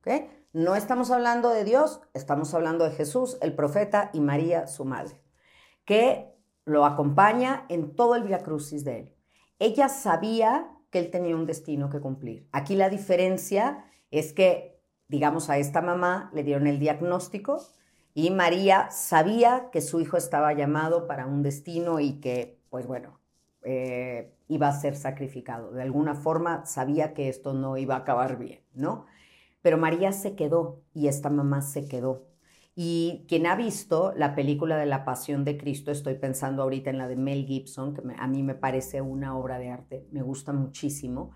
¿ok? 0.01 0.29
No 0.53 0.75
estamos 0.75 1.09
hablando 1.09 1.49
de 1.49 1.63
Dios, 1.63 2.01
estamos 2.13 2.53
hablando 2.53 2.85
de 2.85 2.91
Jesús, 2.91 3.39
el 3.41 3.55
profeta 3.55 4.11
y 4.13 4.19
María, 4.19 4.67
su 4.67 4.85
madre, 4.85 5.19
que 5.83 6.31
lo 6.63 6.85
acompaña 6.85 7.65
en 7.69 7.95
todo 7.95 8.13
el 8.13 8.21
Via 8.21 8.43
Crucis 8.43 8.85
de 8.85 8.99
él. 8.99 9.15
Ella 9.57 9.89
sabía 9.89 10.77
que 10.91 10.99
él 10.99 11.09
tenía 11.09 11.35
un 11.35 11.47
destino 11.47 11.89
que 11.89 12.01
cumplir. 12.01 12.47
Aquí 12.51 12.75
la 12.75 12.89
diferencia 12.89 13.85
es 14.11 14.33
que, 14.33 14.70
digamos, 15.11 15.49
a 15.49 15.57
esta 15.57 15.81
mamá 15.81 16.31
le 16.33 16.43
dieron 16.43 16.67
el 16.67 16.79
diagnóstico 16.79 17.59
y 18.13 18.31
María 18.31 18.89
sabía 18.91 19.69
que 19.69 19.81
su 19.81 19.99
hijo 19.99 20.15
estaba 20.15 20.53
llamado 20.53 21.05
para 21.05 21.27
un 21.27 21.43
destino 21.43 21.99
y 21.99 22.21
que, 22.21 22.61
pues 22.69 22.87
bueno, 22.87 23.19
eh, 23.63 24.33
iba 24.47 24.69
a 24.69 24.71
ser 24.71 24.95
sacrificado. 24.95 25.71
De 25.73 25.81
alguna 25.81 26.15
forma 26.15 26.65
sabía 26.65 27.13
que 27.13 27.27
esto 27.27 27.53
no 27.53 27.75
iba 27.75 27.95
a 27.95 27.99
acabar 27.99 28.37
bien, 28.37 28.61
¿no? 28.73 29.05
Pero 29.61 29.77
María 29.77 30.13
se 30.13 30.35
quedó 30.35 30.81
y 30.93 31.07
esta 31.07 31.29
mamá 31.29 31.61
se 31.61 31.89
quedó. 31.89 32.25
Y 32.73 33.25
quien 33.27 33.47
ha 33.47 33.55
visto 33.57 34.13
la 34.15 34.33
película 34.33 34.77
de 34.77 34.85
la 34.85 35.03
Pasión 35.03 35.43
de 35.43 35.57
Cristo, 35.57 35.91
estoy 35.91 36.15
pensando 36.15 36.63
ahorita 36.63 36.89
en 36.89 36.97
la 36.97 37.09
de 37.09 37.17
Mel 37.17 37.45
Gibson, 37.45 37.93
que 37.93 38.01
a 38.17 38.27
mí 38.27 38.43
me 38.43 38.55
parece 38.55 39.01
una 39.01 39.37
obra 39.37 39.59
de 39.59 39.69
arte, 39.69 40.07
me 40.11 40.21
gusta 40.21 40.53
muchísimo. 40.53 41.31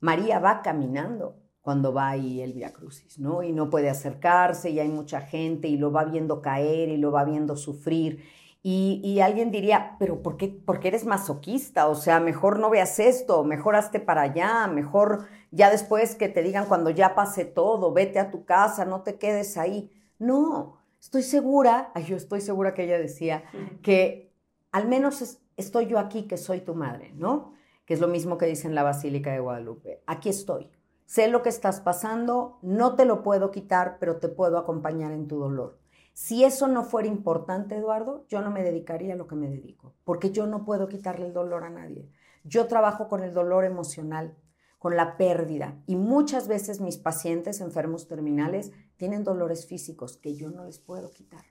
María 0.00 0.40
va 0.40 0.60
caminando 0.60 1.36
cuando 1.62 1.94
va 1.94 2.10
ahí 2.10 2.40
el 2.40 2.52
Via 2.52 2.72
Crucis, 2.72 3.18
¿no? 3.18 3.42
Y 3.42 3.52
no 3.52 3.70
puede 3.70 3.88
acercarse 3.88 4.70
y 4.70 4.80
hay 4.80 4.88
mucha 4.88 5.20
gente 5.20 5.68
y 5.68 5.76
lo 5.76 5.92
va 5.92 6.04
viendo 6.04 6.42
caer 6.42 6.88
y 6.88 6.96
lo 6.96 7.12
va 7.12 7.24
viendo 7.24 7.56
sufrir. 7.56 8.22
Y, 8.64 9.18
alguien 9.20 9.50
diría, 9.50 9.96
pero 9.98 10.22
¿por 10.22 10.36
qué, 10.36 10.46
¿por 10.46 10.78
qué 10.78 10.88
eres 10.88 11.04
masoquista? 11.04 11.88
O 11.88 11.96
sea, 11.96 12.20
mejor 12.20 12.60
no 12.60 12.70
veas 12.70 13.00
esto, 13.00 13.42
mejor 13.42 13.74
hazte 13.74 13.98
para 13.98 14.22
allá, 14.22 14.68
mejor 14.68 15.26
ya 15.50 15.68
después 15.68 16.14
que 16.14 16.28
te 16.28 16.42
digan 16.42 16.66
cuando 16.66 16.90
ya 16.90 17.16
pase 17.16 17.44
todo, 17.44 17.92
vete 17.92 18.20
a 18.20 18.30
tu 18.30 18.44
casa, 18.44 18.84
no 18.84 19.02
te 19.02 19.18
quedes 19.18 19.56
ahí. 19.56 19.90
No, 20.20 20.78
estoy 21.00 21.24
segura, 21.24 21.90
ay, 21.94 22.04
yo 22.04 22.16
estoy 22.16 22.40
segura 22.40 22.72
que 22.72 22.84
ella 22.84 22.98
decía, 22.98 23.42
que 23.82 24.32
al 24.70 24.86
menos 24.86 25.40
estoy 25.56 25.86
yo 25.86 25.98
aquí 25.98 26.28
que 26.28 26.36
soy 26.36 26.60
tu 26.60 26.76
madre, 26.76 27.12
¿no? 27.16 27.54
Que 27.84 27.94
es 27.94 28.00
lo 28.00 28.06
mismo 28.06 28.38
que 28.38 28.46
dice 28.46 28.68
en 28.68 28.76
la 28.76 28.84
Basílica 28.84 29.32
de 29.32 29.40
Guadalupe. 29.40 30.02
Aquí 30.06 30.28
estoy. 30.28 30.70
Sé 31.12 31.28
lo 31.28 31.42
que 31.42 31.50
estás 31.50 31.82
pasando, 31.82 32.56
no 32.62 32.96
te 32.96 33.04
lo 33.04 33.22
puedo 33.22 33.50
quitar, 33.50 33.98
pero 34.00 34.16
te 34.16 34.30
puedo 34.30 34.56
acompañar 34.56 35.12
en 35.12 35.28
tu 35.28 35.38
dolor. 35.38 35.78
Si 36.14 36.42
eso 36.42 36.68
no 36.68 36.84
fuera 36.84 37.06
importante, 37.06 37.76
Eduardo, 37.76 38.24
yo 38.28 38.40
no 38.40 38.50
me 38.50 38.62
dedicaría 38.62 39.12
a 39.12 39.16
lo 39.18 39.26
que 39.26 39.34
me 39.34 39.50
dedico, 39.50 39.92
porque 40.04 40.30
yo 40.30 40.46
no 40.46 40.64
puedo 40.64 40.88
quitarle 40.88 41.26
el 41.26 41.34
dolor 41.34 41.64
a 41.64 41.68
nadie. 41.68 42.08
Yo 42.44 42.66
trabajo 42.66 43.08
con 43.08 43.22
el 43.22 43.34
dolor 43.34 43.66
emocional, 43.66 44.38
con 44.78 44.96
la 44.96 45.18
pérdida, 45.18 45.82
y 45.84 45.96
muchas 45.96 46.48
veces 46.48 46.80
mis 46.80 46.96
pacientes 46.96 47.60
enfermos 47.60 48.08
terminales 48.08 48.72
tienen 48.96 49.22
dolores 49.22 49.66
físicos 49.66 50.16
que 50.16 50.34
yo 50.34 50.48
no 50.48 50.64
les 50.64 50.78
puedo 50.78 51.10
quitar. 51.10 51.44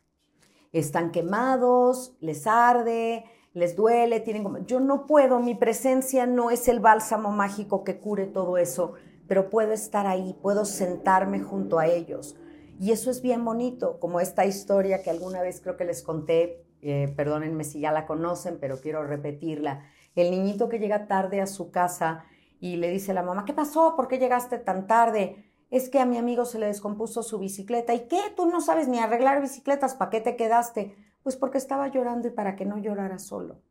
Están 0.72 1.12
quemados, 1.12 2.18
les 2.20 2.48
arde, 2.48 3.26
les 3.54 3.76
duele, 3.76 4.22
tienen. 4.22 4.66
Yo 4.66 4.80
no 4.80 5.06
puedo, 5.06 5.40
mi 5.40 5.54
presencia 5.54 6.26
no 6.26 6.50
es 6.50 6.68
el 6.68 6.80
bálsamo 6.80 7.30
mágico 7.30 7.84
que 7.84 8.00
cure 8.00 8.26
todo 8.26 8.58
eso, 8.58 8.94
pero 9.28 9.50
puedo 9.50 9.72
estar 9.72 10.08
ahí, 10.08 10.36
puedo 10.42 10.66
sentarme 10.66 11.40
junto 11.40 11.80
a 11.80 11.88
ellos 11.88 12.36
y 12.82 12.92
eso 12.92 13.12
es 13.12 13.22
bien 13.22 13.46
bonito, 13.46 14.00
como 14.00 14.20
esta 14.20 14.44
historia 14.48 15.04
que 15.04 15.12
alguna 15.12 15.44
vez 15.44 15.62
creo 15.62 15.78
que 15.78 15.86
les 15.86 16.02
conté, 16.02 16.66
eh, 16.82 17.14
perdónenme 17.16 17.64
si 17.64 17.80
ya 17.80 17.92
la 17.92 18.08
conocen, 18.08 18.58
pero 18.60 18.82
quiero 18.82 19.04
repetirla. 19.04 19.84
El 20.16 20.32
niñito 20.32 20.68
que 20.68 20.80
llega 20.80 21.06
tarde 21.06 21.42
a 21.42 21.46
su 21.46 21.70
casa 21.70 22.26
y 22.60 22.78
le 22.78 22.90
dice 22.90 23.12
a 23.12 23.14
la 23.14 23.22
mamá, 23.22 23.46
¿qué 23.46 23.54
pasó? 23.54 23.96
¿Por 23.96 24.08
qué 24.08 24.18
llegaste 24.18 24.58
tan 24.58 24.88
tarde? 24.88 25.54
Es 25.70 25.90
que 25.90 26.00
a 26.00 26.08
mi 26.08 26.18
amigo 26.18 26.44
se 26.44 26.58
le 26.58 26.66
descompuso 26.66 27.22
su 27.22 27.38
bicicleta. 27.38 27.94
¿Y 27.94 28.08
qué? 28.08 28.20
Tú 28.36 28.48
no 28.48 28.62
sabes 28.62 28.88
ni 28.88 28.98
arreglar 28.98 29.44
bicicletas, 29.44 29.94
¿para 29.94 30.10
qué 30.10 30.20
te 30.20 30.36
quedaste? 30.36 30.96
Pues 31.22 31.38
porque 31.38 31.60
estaba 31.60 31.88
llorando 31.90 32.30
y 32.30 32.32
para 32.32 32.56
que 32.56 32.66
no 32.66 32.80
llorara 32.80 33.20
solo. 33.20 33.62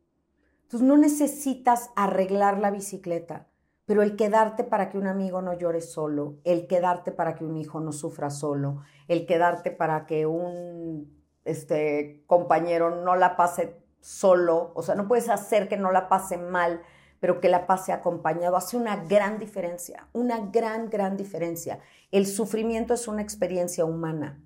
Entonces 0.63 0.87
no 0.87 0.95
necesitas 0.95 1.89
arreglar 1.97 2.59
la 2.59 2.71
bicicleta. 2.71 3.50
Pero 3.91 4.03
el 4.03 4.15
quedarte 4.15 4.63
para 4.63 4.87
que 4.87 4.97
un 4.97 5.05
amigo 5.05 5.41
no 5.41 5.51
llore 5.51 5.81
solo, 5.81 6.37
el 6.45 6.65
quedarte 6.65 7.11
para 7.11 7.35
que 7.35 7.43
un 7.43 7.57
hijo 7.57 7.81
no 7.81 7.91
sufra 7.91 8.29
solo, 8.29 8.83
el 9.09 9.25
quedarte 9.25 9.69
para 9.69 10.05
que 10.05 10.25
un 10.25 11.13
este, 11.43 12.23
compañero 12.25 13.03
no 13.03 13.17
la 13.17 13.35
pase 13.35 13.83
solo, 13.99 14.71
o 14.75 14.81
sea, 14.81 14.95
no 14.95 15.09
puedes 15.09 15.27
hacer 15.27 15.67
que 15.67 15.75
no 15.75 15.91
la 15.91 16.07
pase 16.07 16.37
mal, 16.37 16.81
pero 17.19 17.41
que 17.41 17.49
la 17.49 17.67
pase 17.67 17.91
acompañado, 17.91 18.55
hace 18.55 18.77
una 18.77 18.95
gran 18.95 19.39
diferencia, 19.39 20.07
una 20.13 20.39
gran, 20.39 20.89
gran 20.89 21.17
diferencia. 21.17 21.79
El 22.11 22.27
sufrimiento 22.27 22.93
es 22.93 23.09
una 23.09 23.21
experiencia 23.21 23.83
humana. 23.83 24.41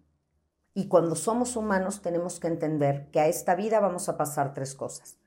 Y 0.73 0.87
cuando 0.87 1.13
somos 1.13 1.55
humanos 1.55 2.01
tenemos 2.01 2.39
que 2.39 2.47
entender 2.47 3.11
que 3.11 3.19
a 3.19 3.27
esta 3.27 3.53
vida 3.53 3.79
vamos 3.79 4.09
a 4.09 4.17
pasar 4.17 4.55
tres 4.55 4.73
cosas. 4.73 5.19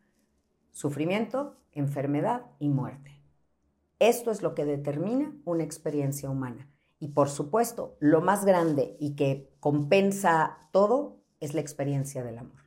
Sufrimiento, 0.73 1.55
enfermedad 1.71 2.47
y 2.59 2.69
muerte. 2.69 3.18
Esto 4.01 4.31
es 4.31 4.43
lo 4.43 4.55
que 4.55 4.65
determina 4.65 5.33
una 5.45 5.65
experiencia 5.65 6.31
humana. 6.31 6.69
Y 7.01 7.09
por 7.09 7.29
supuesto, 7.29 7.97
lo 7.99 8.21
más 8.21 8.45
grande 8.45 8.97
y 9.01 9.17
que 9.17 9.51
compensa 9.59 10.69
todo 10.73 11.19
es 11.41 11.55
la 11.55 11.61
experiencia 11.61 12.23
del 12.23 12.39
amor. 12.39 12.59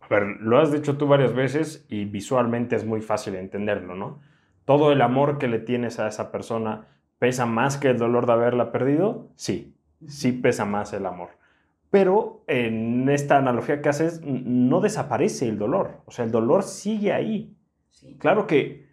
A 0.00 0.08
ver, 0.08 0.22
lo 0.40 0.60
has 0.60 0.70
dicho 0.70 0.98
tú 0.98 1.06
varias 1.06 1.34
veces 1.34 1.86
y 1.88 2.04
visualmente 2.04 2.76
es 2.76 2.84
muy 2.84 3.00
fácil 3.00 3.36
entenderlo, 3.36 3.94
¿no? 3.94 4.20
Todo 4.66 4.92
el 4.92 5.00
amor 5.00 5.38
que 5.38 5.48
le 5.48 5.60
tienes 5.60 5.98
a 5.98 6.08
esa 6.08 6.30
persona 6.30 6.88
pesa 7.18 7.46
más 7.46 7.78
que 7.78 7.88
el 7.88 7.98
dolor 7.98 8.26
de 8.26 8.32
haberla 8.34 8.70
perdido. 8.70 9.30
Sí, 9.34 9.78
sí 10.06 10.32
pesa 10.32 10.66
más 10.66 10.92
el 10.92 11.06
amor. 11.06 11.30
Pero 11.90 12.44
en 12.48 13.08
esta 13.08 13.38
analogía 13.38 13.80
que 13.80 13.88
haces, 13.88 14.20
no 14.22 14.82
desaparece 14.82 15.48
el 15.48 15.58
dolor. 15.58 16.02
O 16.04 16.10
sea, 16.10 16.26
el 16.26 16.30
dolor 16.30 16.64
sigue 16.64 17.12
ahí. 17.12 17.56
Claro 18.18 18.46
que 18.46 18.86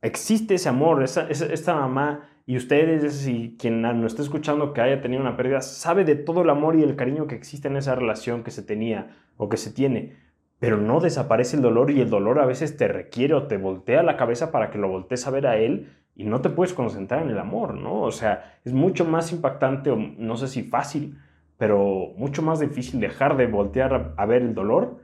existe 0.00 0.54
ese 0.54 0.68
amor, 0.68 1.02
esa, 1.02 1.28
esta 1.28 1.74
mamá 1.74 2.28
y 2.44 2.56
ustedes 2.56 3.26
y 3.26 3.56
quien 3.58 3.82
nos 3.82 4.12
está 4.12 4.22
escuchando 4.22 4.72
que 4.72 4.80
haya 4.80 5.00
tenido 5.00 5.22
una 5.22 5.36
pérdida 5.36 5.60
sabe 5.60 6.04
de 6.04 6.16
todo 6.16 6.42
el 6.42 6.50
amor 6.50 6.76
y 6.76 6.82
el 6.82 6.96
cariño 6.96 7.26
que 7.26 7.36
existe 7.36 7.68
en 7.68 7.76
esa 7.76 7.94
relación 7.94 8.42
que 8.42 8.50
se 8.50 8.62
tenía 8.62 9.16
o 9.36 9.48
que 9.48 9.56
se 9.56 9.72
tiene, 9.72 10.16
pero 10.58 10.76
no 10.76 11.00
desaparece 11.00 11.56
el 11.56 11.62
dolor 11.62 11.90
y 11.90 12.00
el 12.00 12.10
dolor 12.10 12.40
a 12.40 12.46
veces 12.46 12.76
te 12.76 12.88
requiere 12.88 13.34
o 13.34 13.46
te 13.46 13.56
voltea 13.56 14.02
la 14.02 14.16
cabeza 14.16 14.50
para 14.50 14.70
que 14.70 14.78
lo 14.78 14.88
voltees 14.88 15.26
a 15.26 15.30
ver 15.30 15.46
a 15.46 15.56
él 15.56 15.92
y 16.14 16.24
no 16.24 16.40
te 16.40 16.50
puedes 16.50 16.74
concentrar 16.74 17.22
en 17.22 17.30
el 17.30 17.38
amor, 17.38 17.74
¿no? 17.74 18.02
O 18.02 18.10
sea, 18.10 18.58
es 18.64 18.72
mucho 18.72 19.04
más 19.04 19.32
impactante 19.32 19.90
o 19.90 19.96
no 19.96 20.36
sé 20.36 20.48
si 20.48 20.64
fácil, 20.64 21.18
pero 21.58 22.12
mucho 22.16 22.42
más 22.42 22.60
difícil 22.60 23.00
dejar 23.00 23.36
de 23.36 23.46
voltear 23.46 24.14
a 24.16 24.26
ver 24.26 24.42
el 24.42 24.54
dolor 24.54 25.00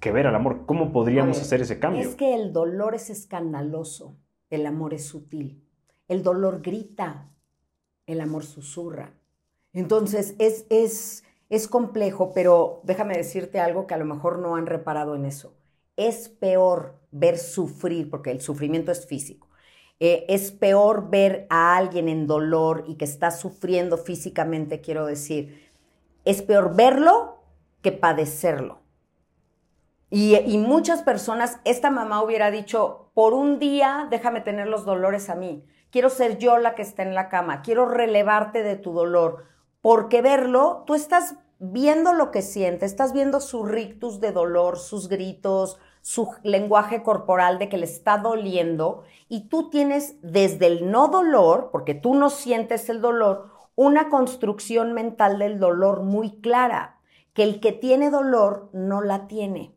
que 0.00 0.12
ver 0.12 0.26
al 0.26 0.34
amor. 0.34 0.66
¿Cómo 0.66 0.92
podríamos 0.92 1.40
hacer 1.40 1.60
ese 1.62 1.78
cambio? 1.78 2.02
Es 2.02 2.14
que 2.14 2.34
el 2.34 2.52
dolor 2.52 2.94
es 2.94 3.10
escandaloso, 3.10 4.16
el 4.50 4.66
amor 4.66 4.94
es 4.94 5.06
sutil. 5.06 5.64
El 6.08 6.22
dolor 6.22 6.60
grita, 6.60 7.30
el 8.06 8.20
amor 8.20 8.44
susurra. 8.44 9.14
Entonces 9.72 10.36
es, 10.38 10.66
es, 10.70 11.24
es 11.48 11.68
complejo, 11.68 12.32
pero 12.34 12.80
déjame 12.84 13.16
decirte 13.16 13.60
algo 13.60 13.86
que 13.86 13.94
a 13.94 13.98
lo 13.98 14.04
mejor 14.04 14.38
no 14.38 14.56
han 14.56 14.66
reparado 14.66 15.14
en 15.16 15.24
eso. 15.24 15.56
Es 15.96 16.28
peor 16.28 17.00
ver 17.10 17.38
sufrir, 17.38 18.10
porque 18.10 18.30
el 18.30 18.40
sufrimiento 18.40 18.92
es 18.92 19.06
físico. 19.06 19.48
Eh, 20.00 20.26
es 20.28 20.50
peor 20.50 21.08
ver 21.08 21.46
a 21.50 21.76
alguien 21.76 22.08
en 22.08 22.26
dolor 22.26 22.84
y 22.88 22.96
que 22.96 23.04
está 23.04 23.30
sufriendo 23.30 23.96
físicamente, 23.96 24.80
quiero 24.80 25.06
decir. 25.06 25.70
Es 26.24 26.42
peor 26.42 26.74
verlo 26.74 27.38
que 27.80 27.92
padecerlo. 27.92 28.83
Y, 30.16 30.58
muchas 30.58 31.02
personas, 31.02 31.58
esta 31.64 31.90
mamá 31.90 32.22
hubiera 32.22 32.52
dicho, 32.52 33.10
por 33.14 33.34
un 33.34 33.58
día 33.58 34.06
déjame 34.10 34.40
tener 34.40 34.68
los 34.68 34.84
dolores 34.84 35.28
a 35.28 35.34
mí. 35.34 35.66
Quiero 35.90 36.08
ser 36.08 36.38
yo 36.38 36.56
la 36.58 36.76
que 36.76 36.82
está 36.82 37.02
en 37.02 37.16
la 37.16 37.28
cama. 37.28 37.62
Quiero 37.62 37.86
relevarte 37.86 38.62
de 38.62 38.76
tu 38.76 38.92
dolor. 38.92 39.46
Porque 39.80 40.22
verlo, 40.22 40.84
tú 40.86 40.94
estás 40.94 41.34
viendo 41.58 42.12
lo 42.12 42.30
que 42.30 42.42
siente, 42.42 42.86
estás 42.86 43.12
viendo 43.12 43.40
su 43.40 43.64
rictus 43.64 44.20
de 44.20 44.30
dolor, 44.30 44.78
sus 44.78 45.08
gritos, 45.08 45.80
su 46.00 46.30
lenguaje 46.44 47.02
corporal 47.02 47.58
de 47.58 47.68
que 47.68 47.78
le 47.78 47.86
está 47.86 48.18
doliendo 48.18 49.02
y 49.28 49.48
tú 49.48 49.68
tienes 49.68 50.14
desde 50.22 50.68
el 50.68 50.92
no 50.92 51.08
dolor, 51.08 51.70
porque 51.72 51.94
tú 51.94 52.14
no 52.14 52.30
sientes 52.30 52.88
el 52.88 53.00
dolor, 53.00 53.50
una 53.74 54.10
construcción 54.10 54.92
mental 54.92 55.40
del 55.40 55.58
dolor 55.58 56.02
muy 56.02 56.40
clara, 56.40 57.00
que 57.32 57.42
el 57.42 57.58
que 57.58 57.72
tiene 57.72 58.10
dolor 58.10 58.70
no 58.72 59.00
la 59.00 59.26
tiene. 59.26 59.73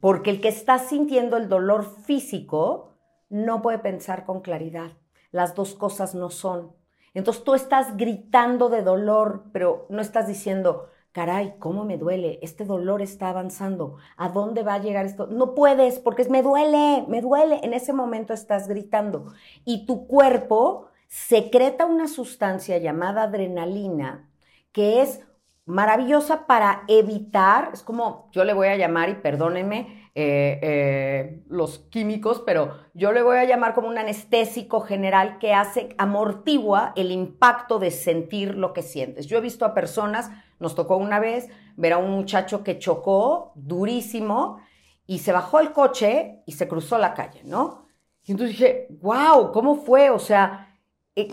Porque 0.00 0.30
el 0.30 0.40
que 0.40 0.48
está 0.48 0.78
sintiendo 0.78 1.36
el 1.36 1.48
dolor 1.48 1.84
físico 2.04 2.94
no 3.28 3.62
puede 3.62 3.78
pensar 3.78 4.24
con 4.24 4.40
claridad. 4.40 4.92
Las 5.30 5.54
dos 5.54 5.74
cosas 5.74 6.14
no 6.14 6.30
son. 6.30 6.72
Entonces 7.14 7.44
tú 7.44 7.54
estás 7.54 7.96
gritando 7.96 8.68
de 8.68 8.82
dolor, 8.82 9.44
pero 9.52 9.86
no 9.90 10.00
estás 10.00 10.28
diciendo, 10.28 10.88
caray, 11.12 11.54
¿cómo 11.58 11.84
me 11.84 11.98
duele? 11.98 12.38
Este 12.42 12.64
dolor 12.64 13.02
está 13.02 13.30
avanzando. 13.30 13.96
¿A 14.16 14.28
dónde 14.28 14.62
va 14.62 14.74
a 14.74 14.78
llegar 14.78 15.04
esto? 15.04 15.26
No 15.26 15.54
puedes 15.54 15.98
porque 15.98 16.24
me 16.28 16.42
duele, 16.42 17.04
me 17.08 17.20
duele. 17.20 17.60
En 17.62 17.74
ese 17.74 17.92
momento 17.92 18.32
estás 18.32 18.68
gritando 18.68 19.32
y 19.64 19.84
tu 19.86 20.06
cuerpo 20.06 20.88
secreta 21.08 21.86
una 21.86 22.06
sustancia 22.06 22.78
llamada 22.78 23.24
adrenalina 23.24 24.28
que 24.72 25.02
es 25.02 25.26
maravillosa 25.68 26.46
para 26.46 26.82
evitar, 26.88 27.70
es 27.74 27.82
como 27.82 28.30
yo 28.32 28.44
le 28.44 28.54
voy 28.54 28.68
a 28.68 28.76
llamar, 28.76 29.10
y 29.10 29.14
perdónenme 29.16 30.10
eh, 30.14 30.58
eh, 30.62 31.42
los 31.48 31.78
químicos, 31.90 32.42
pero 32.44 32.74
yo 32.94 33.12
le 33.12 33.22
voy 33.22 33.36
a 33.36 33.44
llamar 33.44 33.74
como 33.74 33.86
un 33.86 33.98
anestésico 33.98 34.80
general 34.80 35.38
que 35.38 35.52
hace, 35.52 35.90
amortigua 35.98 36.92
el 36.96 37.12
impacto 37.12 37.78
de 37.78 37.90
sentir 37.90 38.54
lo 38.54 38.72
que 38.72 38.82
sientes. 38.82 39.26
Yo 39.26 39.38
he 39.38 39.42
visto 39.42 39.64
a 39.64 39.74
personas, 39.74 40.30
nos 40.58 40.74
tocó 40.74 40.96
una 40.96 41.20
vez 41.20 41.48
ver 41.76 41.92
a 41.92 41.98
un 41.98 42.10
muchacho 42.10 42.64
que 42.64 42.78
chocó 42.78 43.52
durísimo 43.54 44.58
y 45.06 45.18
se 45.18 45.32
bajó 45.32 45.60
el 45.60 45.72
coche 45.72 46.42
y 46.46 46.52
se 46.52 46.66
cruzó 46.66 46.98
la 46.98 47.14
calle, 47.14 47.42
¿no? 47.44 47.86
Y 48.24 48.32
entonces 48.32 48.58
dije, 48.58 48.88
wow, 49.00 49.52
¿cómo 49.52 49.76
fue? 49.76 50.10
O 50.10 50.18
sea, 50.18 50.67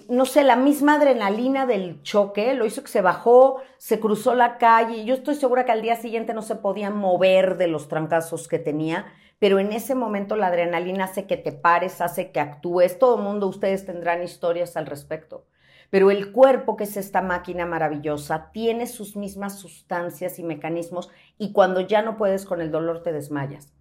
no 0.09 0.25
sé, 0.25 0.43
la 0.43 0.55
misma 0.55 0.95
adrenalina 0.95 1.65
del 1.65 2.01
choque 2.01 2.53
lo 2.55 2.65
hizo 2.65 2.81
que 2.81 2.89
se 2.89 3.01
bajó, 3.01 3.61
se 3.77 3.99
cruzó 3.99 4.33
la 4.33 4.57
calle. 4.57 5.05
Yo 5.05 5.13
estoy 5.15 5.35
segura 5.35 5.65
que 5.65 5.71
al 5.71 5.81
día 5.81 5.95
siguiente 5.95 6.33
no 6.33 6.41
se 6.41 6.55
podía 6.55 6.89
mover 6.89 7.57
de 7.57 7.67
los 7.67 7.87
trancazos 7.87 8.47
que 8.47 8.57
tenía, 8.59 9.05
pero 9.37 9.59
en 9.59 9.71
ese 9.73 9.93
momento 9.93 10.35
la 10.35 10.47
adrenalina 10.47 11.05
hace 11.05 11.27
que 11.27 11.37
te 11.37 11.51
pares, 11.51 12.01
hace 12.01 12.31
que 12.31 12.39
actúes. 12.39 12.97
Todo 12.97 13.17
el 13.17 13.23
mundo, 13.23 13.47
ustedes 13.47 13.85
tendrán 13.85 14.23
historias 14.23 14.75
al 14.77 14.87
respecto. 14.87 15.45
Pero 15.91 16.09
el 16.09 16.31
cuerpo, 16.31 16.77
que 16.77 16.85
es 16.85 16.97
esta 16.97 17.21
máquina 17.21 17.65
maravillosa, 17.65 18.51
tiene 18.51 18.87
sus 18.87 19.15
mismas 19.15 19.59
sustancias 19.59 20.39
y 20.39 20.43
mecanismos 20.43 21.09
y 21.37 21.51
cuando 21.51 21.81
ya 21.81 22.01
no 22.01 22.17
puedes 22.17 22.45
con 22.45 22.59
el 22.61 22.71
dolor 22.71 23.03
te 23.03 23.13
desmayas 23.13 23.75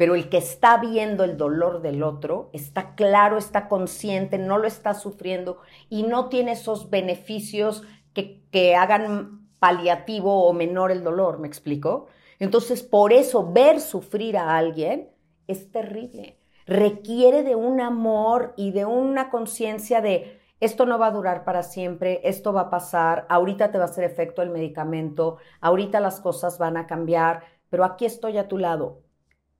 pero 0.00 0.14
el 0.14 0.30
que 0.30 0.38
está 0.38 0.78
viendo 0.78 1.24
el 1.24 1.36
dolor 1.36 1.82
del 1.82 2.02
otro 2.02 2.48
está 2.54 2.94
claro, 2.94 3.36
está 3.36 3.68
consciente, 3.68 4.38
no 4.38 4.56
lo 4.56 4.66
está 4.66 4.94
sufriendo 4.94 5.58
y 5.90 6.04
no 6.04 6.30
tiene 6.30 6.52
esos 6.52 6.88
beneficios 6.88 7.82
que, 8.14 8.42
que 8.50 8.76
hagan 8.76 9.46
paliativo 9.58 10.46
o 10.46 10.54
menor 10.54 10.90
el 10.90 11.04
dolor, 11.04 11.38
¿me 11.38 11.46
explico? 11.46 12.06
Entonces, 12.38 12.82
por 12.82 13.12
eso 13.12 13.52
ver 13.52 13.78
sufrir 13.78 14.38
a 14.38 14.56
alguien 14.56 15.10
es 15.46 15.70
terrible. 15.70 16.38
Requiere 16.64 17.42
de 17.42 17.54
un 17.54 17.82
amor 17.82 18.54
y 18.56 18.70
de 18.70 18.86
una 18.86 19.28
conciencia 19.28 20.00
de 20.00 20.40
esto 20.60 20.86
no 20.86 20.98
va 20.98 21.08
a 21.08 21.12
durar 21.12 21.44
para 21.44 21.62
siempre, 21.62 22.22
esto 22.24 22.54
va 22.54 22.62
a 22.62 22.70
pasar, 22.70 23.26
ahorita 23.28 23.70
te 23.70 23.76
va 23.76 23.84
a 23.84 23.88
hacer 23.88 24.04
efecto 24.04 24.40
el 24.40 24.48
medicamento, 24.48 25.36
ahorita 25.60 26.00
las 26.00 26.22
cosas 26.22 26.56
van 26.56 26.78
a 26.78 26.86
cambiar, 26.86 27.42
pero 27.68 27.84
aquí 27.84 28.06
estoy 28.06 28.38
a 28.38 28.48
tu 28.48 28.56
lado 28.56 29.09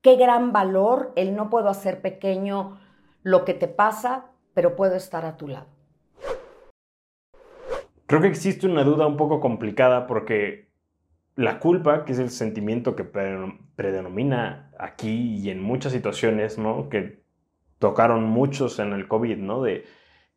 qué 0.02 0.16
gran 0.16 0.52
valor 0.52 1.12
el 1.16 1.34
no 1.34 1.50
puedo 1.50 1.68
hacer 1.68 2.00
pequeño 2.00 2.78
lo 3.22 3.44
que 3.44 3.54
te 3.54 3.68
pasa, 3.68 4.26
pero 4.54 4.76
puedo 4.76 4.96
estar 4.96 5.24
a 5.24 5.36
tu 5.36 5.48
lado. 5.48 5.66
Creo 8.06 8.20
que 8.20 8.28
existe 8.28 8.66
una 8.66 8.82
duda 8.82 9.06
un 9.06 9.16
poco 9.16 9.40
complicada 9.40 10.06
porque 10.06 10.70
la 11.36 11.60
culpa, 11.60 12.04
que 12.04 12.12
es 12.12 12.18
el 12.18 12.30
sentimiento 12.30 12.96
que 12.96 13.04
predomina 13.04 14.72
aquí 14.78 15.36
y 15.36 15.50
en 15.50 15.62
muchas 15.62 15.92
situaciones, 15.92 16.58
¿no? 16.58 16.88
Que 16.88 17.22
tocaron 17.78 18.24
muchos 18.24 18.78
en 18.78 18.92
el 18.92 19.06
COVID, 19.06 19.38
¿no? 19.38 19.62
De 19.62 19.84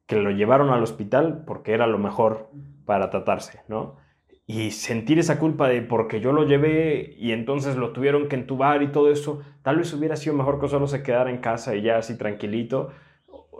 que 0.05 0.17
lo 0.17 0.29
llevaron 0.29 0.69
al 0.69 0.83
hospital 0.83 1.43
porque 1.45 1.73
era 1.73 1.87
lo 1.87 1.97
mejor 1.97 2.51
para 2.85 3.09
tratarse, 3.09 3.61
¿no? 3.67 3.97
Y 4.45 4.71
sentir 4.71 5.19
esa 5.19 5.39
culpa 5.39 5.69
de 5.69 5.81
porque 5.81 6.19
yo 6.19 6.33
lo 6.33 6.45
llevé 6.45 7.15
y 7.17 7.31
entonces 7.31 7.77
lo 7.77 7.91
tuvieron 7.93 8.27
que 8.27 8.35
entubar 8.35 8.83
y 8.83 8.91
todo 8.91 9.09
eso, 9.09 9.41
tal 9.61 9.77
vez 9.77 9.93
hubiera 9.93 10.15
sido 10.15 10.35
mejor 10.35 10.59
que 10.59 10.67
solo 10.67 10.87
se 10.87 11.01
quedara 11.01 11.29
en 11.29 11.37
casa 11.37 11.75
y 11.75 11.81
ya 11.81 11.97
así 11.97 12.17
tranquilito. 12.17 12.89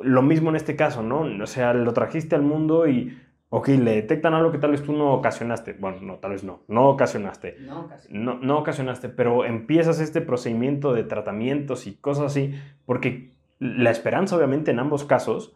Lo 0.01 0.21
mismo 0.21 0.49
en 0.49 0.57
este 0.57 0.75
caso, 0.75 1.01
¿no? 1.01 1.21
O 1.41 1.47
sea, 1.47 1.73
lo 1.73 1.93
trajiste 1.93 2.35
al 2.35 2.41
mundo 2.41 2.87
y, 2.87 3.17
ok, 3.49 3.69
le 3.69 3.95
detectan 3.95 4.33
algo 4.33 4.51
que 4.51 4.57
tal 4.57 4.71
vez 4.71 4.83
tú 4.83 4.91
no 4.91 5.13
ocasionaste. 5.13 5.73
Bueno, 5.73 5.99
no, 6.01 6.15
tal 6.17 6.31
vez 6.31 6.43
no, 6.43 6.63
no 6.67 6.89
ocasionaste. 6.89 7.57
No 7.61 7.81
ocasionaste. 7.81 8.13
No, 8.13 8.39
no 8.39 8.57
ocasionaste, 8.57 9.09
pero 9.09 9.45
empiezas 9.45 10.01
este 10.01 10.19
procedimiento 10.19 10.93
de 10.93 11.03
tratamientos 11.03 11.87
y 11.87 11.95
cosas 11.95 12.25
así, 12.25 12.55
porque 12.85 13.31
la 13.59 13.91
esperanza 13.91 14.35
obviamente 14.35 14.71
en 14.71 14.79
ambos 14.79 15.05
casos 15.05 15.55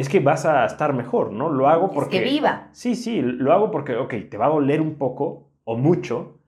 es 0.00 0.08
que 0.08 0.20
vas 0.20 0.46
a 0.46 0.64
estar 0.64 0.92
mejor, 0.94 1.32
¿no? 1.32 1.50
Lo 1.50 1.68
hago 1.68 1.90
porque... 1.90 2.18
Es 2.18 2.22
que 2.22 2.30
viva. 2.30 2.68
Sí, 2.72 2.94
sí, 2.94 3.20
lo 3.20 3.52
hago 3.52 3.70
porque, 3.70 3.96
ok, 3.96 4.14
te 4.30 4.36
va 4.36 4.46
a 4.46 4.50
doler 4.50 4.80
un 4.80 4.94
poco 4.96 5.48
o 5.64 5.76
mucho, 5.76 6.38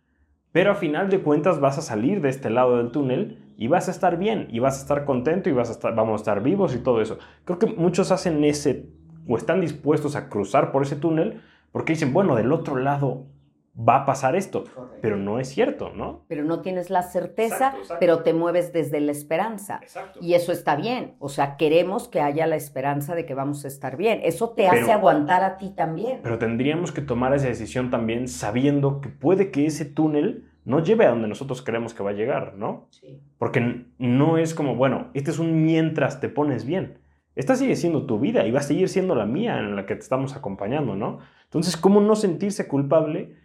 pero 0.53 0.73
a 0.73 0.75
final 0.75 1.11
de 1.11 1.21
cuentas 1.21 1.61
vas 1.61 1.79
a 1.79 1.83
salir 1.83 2.21
de 2.21 2.29
este 2.29 2.51
lado 2.51 2.79
del 2.79 2.91
túnel 2.91 3.39
y 3.57 3.69
vas 3.69 3.89
a 3.89 3.91
estar 3.91 4.19
bien, 4.19 4.49
y 4.51 4.59
vas 4.59 4.79
a 4.79 4.83
estar 4.83 5.05
contento 5.05 5.49
y 5.49 5.53
vas 5.53 5.69
a 5.69 5.73
estar, 5.73 5.95
vamos 5.95 6.15
a 6.15 6.23
estar 6.23 6.43
vivos 6.43 6.75
y 6.75 6.79
todo 6.79 7.01
eso. 7.01 7.19
Creo 7.45 7.59
que 7.59 7.67
muchos 7.67 8.11
hacen 8.11 8.45
ese, 8.45 8.87
o 9.29 9.37
están 9.37 9.61
dispuestos 9.61 10.17
a 10.17 10.29
cruzar 10.29 10.73
por 10.73 10.83
ese 10.83 10.97
túnel 10.97 11.41
porque 11.71 11.95
dicen, 11.95 12.13
bueno, 12.13 12.37
del 12.37 12.53
otro 12.53 12.77
lado 12.77 13.27
va 13.77 13.97
a 13.97 14.05
pasar 14.05 14.37
esto, 14.37 14.65
pero 15.01 15.17
no 15.17 15.39
es 15.39 15.49
cierto, 15.49 15.93
¿no? 15.95 16.25
Pero 16.29 16.45
no 16.45 16.61
tienes 16.61 16.91
la 16.91 17.03
certeza, 17.03 17.75
pero 17.99 18.23
te 18.23 18.35
mueves 18.35 18.73
desde 18.73 19.01
la 19.01 19.13
esperanza. 19.13 19.81
Y 20.21 20.35
eso 20.35 20.53
está 20.53 20.77
bien, 20.77 21.15
o 21.19 21.29
sea, 21.29 21.57
queremos 21.57 22.09
que 22.09 22.21
haya 22.21 22.47
la 22.47 22.57
esperanza 22.57 23.15
de 23.15 23.25
que 23.25 23.35
vamos 23.35 23.65
a 23.65 23.69
estar 23.69 23.97
bien. 23.97 24.21
Eso 24.25 24.51
te 24.51 24.69
hace 24.69 24.93
aguantar 24.93 25.43
a 25.43 25.57
ti 25.57 25.71
también. 25.71 26.21
Pero 26.23 26.39
tendríamos 26.39 26.93
que 26.93 27.01
tomar 27.01 27.35
esa 27.35 27.49
decisión 27.49 27.91
también 27.91 28.29
sabiendo 28.29 29.01
que 29.01 29.09
puede 29.09 29.51
que 29.51 29.67
ese 29.67 29.87
túnel 29.87 30.49
no 30.65 30.83
lleve 30.83 31.07
a 31.07 31.11
donde 31.11 31.29
nosotros 31.29 31.63
creemos 31.63 31.95
que 31.95 32.03
va 32.03 32.11
a 32.11 32.15
llegar, 32.15 32.55
¿no? 32.57 32.89
Sí. 32.91 33.21
Porque 33.39 33.87
no 33.99 34.39
es 34.39 34.55
como, 34.55 34.77
bueno, 34.77 35.09
este 35.15 35.31
es 35.31 35.39
un 35.39 35.65
mientras 35.65 36.21
te 36.21 36.29
pones 36.29 36.65
bien. 36.65 36.99
Esta 37.35 37.57
sigue 37.57 37.77
siendo 37.77 38.05
tu 38.05 38.21
vida 38.21 38.47
y 38.47 38.51
va 38.51 38.61
a 38.61 38.63
seguir 38.63 38.89
siendo 38.91 39.15
la 39.15 39.25
mía 39.25 39.59
en 39.59 39.75
la 39.75 39.87
que 39.87 39.95
te 39.95 40.03
estamos 40.03 40.37
acompañando, 40.37 40.95
¿no? 40.95 41.19
Entonces, 41.45 41.77
¿cómo 41.77 42.01
no 42.01 42.15
sentirse 42.15 42.69
culpable 42.69 43.42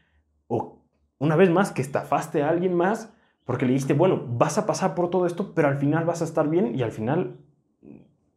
o 0.47 0.81
una 1.19 1.35
vez 1.35 1.49
más 1.49 1.71
que 1.71 1.81
estafaste 1.81 2.43
a 2.43 2.49
alguien 2.49 2.73
más 2.73 3.13
porque 3.47 3.65
le 3.65 3.71
dijiste, 3.71 3.93
bueno, 3.93 4.21
vas 4.27 4.57
a 4.57 4.65
pasar 4.65 4.93
por 4.93 5.09
todo 5.09 5.25
esto, 5.25 5.53
pero 5.55 5.69
al 5.69 5.77
final 5.77 6.03
vas 6.03 6.21
a 6.21 6.25
estar 6.25 6.49
bien 6.49 6.75
y 6.75 6.83
al 6.83 6.91
final, 6.91 7.37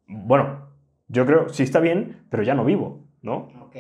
bueno, 0.07 0.68
yo 1.09 1.27
creo, 1.27 1.49
sí 1.49 1.64
está 1.64 1.81
bien, 1.81 2.27
pero 2.31 2.44
ya 2.44 2.55
no 2.55 2.64
vivo, 2.64 3.09
¿no? 3.20 3.49
Ok. 3.61 3.77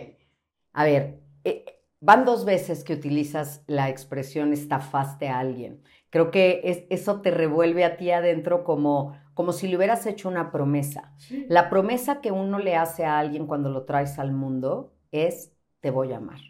A 0.72 0.84
ver, 0.84 1.20
eh, 1.44 1.64
van 2.00 2.24
dos 2.24 2.44
veces 2.44 2.82
que 2.82 2.94
utilizas 2.94 3.62
la 3.68 3.88
expresión 3.88 4.52
estafaste 4.52 5.28
a 5.28 5.38
alguien. 5.38 5.82
Creo 6.10 6.32
que 6.32 6.86
eso 6.90 7.20
te 7.20 7.30
revuelve 7.30 7.84
a 7.84 7.96
ti 7.96 8.10
adentro 8.10 8.64
como, 8.64 9.16
como 9.32 9.52
si 9.52 9.68
le 9.68 9.76
hubieras 9.76 10.06
hecho 10.06 10.28
una 10.28 10.50
promesa. 10.50 11.14
La 11.48 11.70
promesa 11.70 12.20
que 12.20 12.32
uno 12.32 12.58
le 12.58 12.74
hace 12.74 13.04
a 13.04 13.20
alguien 13.20 13.46
cuando 13.46 13.70
lo 13.70 13.84
traes 13.84 14.18
al 14.18 14.32
mundo 14.32 14.92
es, 15.12 15.52
te 15.78 15.92
voy 15.92 16.12
a 16.12 16.16
amar. 16.16 16.40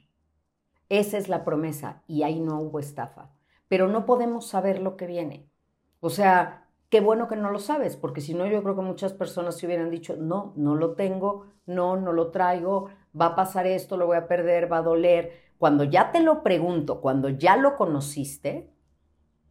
Esa 0.91 1.17
es 1.17 1.31
la 1.31 1.45
promesa 1.45 2.03
y 2.07 2.25
ahí 2.25 2.41
no 2.41 2.61
hubo 2.61 2.79
estafa. 2.79 3.31
Pero 3.69 3.89
no 3.89 4.05
podemos 4.05 4.47
saber 4.49 4.83
lo 4.83 4.99
que 4.99 5.07
viene. 5.07 5.49
O 6.01 6.11
sea, 6.11 6.69
qué 6.91 7.01
bueno 7.01 7.29
que 7.29 7.37
no 7.37 7.51
lo 7.51 7.61
sabes, 7.61 7.97
porque 7.97 8.21
si 8.21 8.35
no 8.35 8.47
yo 8.47 8.63
creo 8.63 8.77
que 8.77 8.83
muchas 8.83 9.15
personas 9.15 9.57
se 9.57 9.67
hubieran 9.67 9.91
dicho, 9.91 10.17
no, 10.17 10.53
no 10.57 10.75
lo 10.75 10.95
tengo, 10.97 11.47
no, 11.65 11.97
no 11.97 12.13
lo 12.13 12.31
traigo, 12.31 12.91
va 13.19 13.27
a 13.27 13.37
pasar 13.37 13.67
esto, 13.67 13.97
lo 13.97 14.07
voy 14.07 14.19
a 14.19 14.29
perder, 14.29 14.71
va 14.71 14.79
a 14.79 14.83
doler. 14.83 15.33
Cuando 15.59 15.85
ya 15.85 16.13
te 16.13 16.21
lo 16.21 16.43
pregunto, 16.43 17.01
cuando 17.01 17.29
ya 17.31 17.57
lo 17.57 17.77
conociste, 17.77 18.75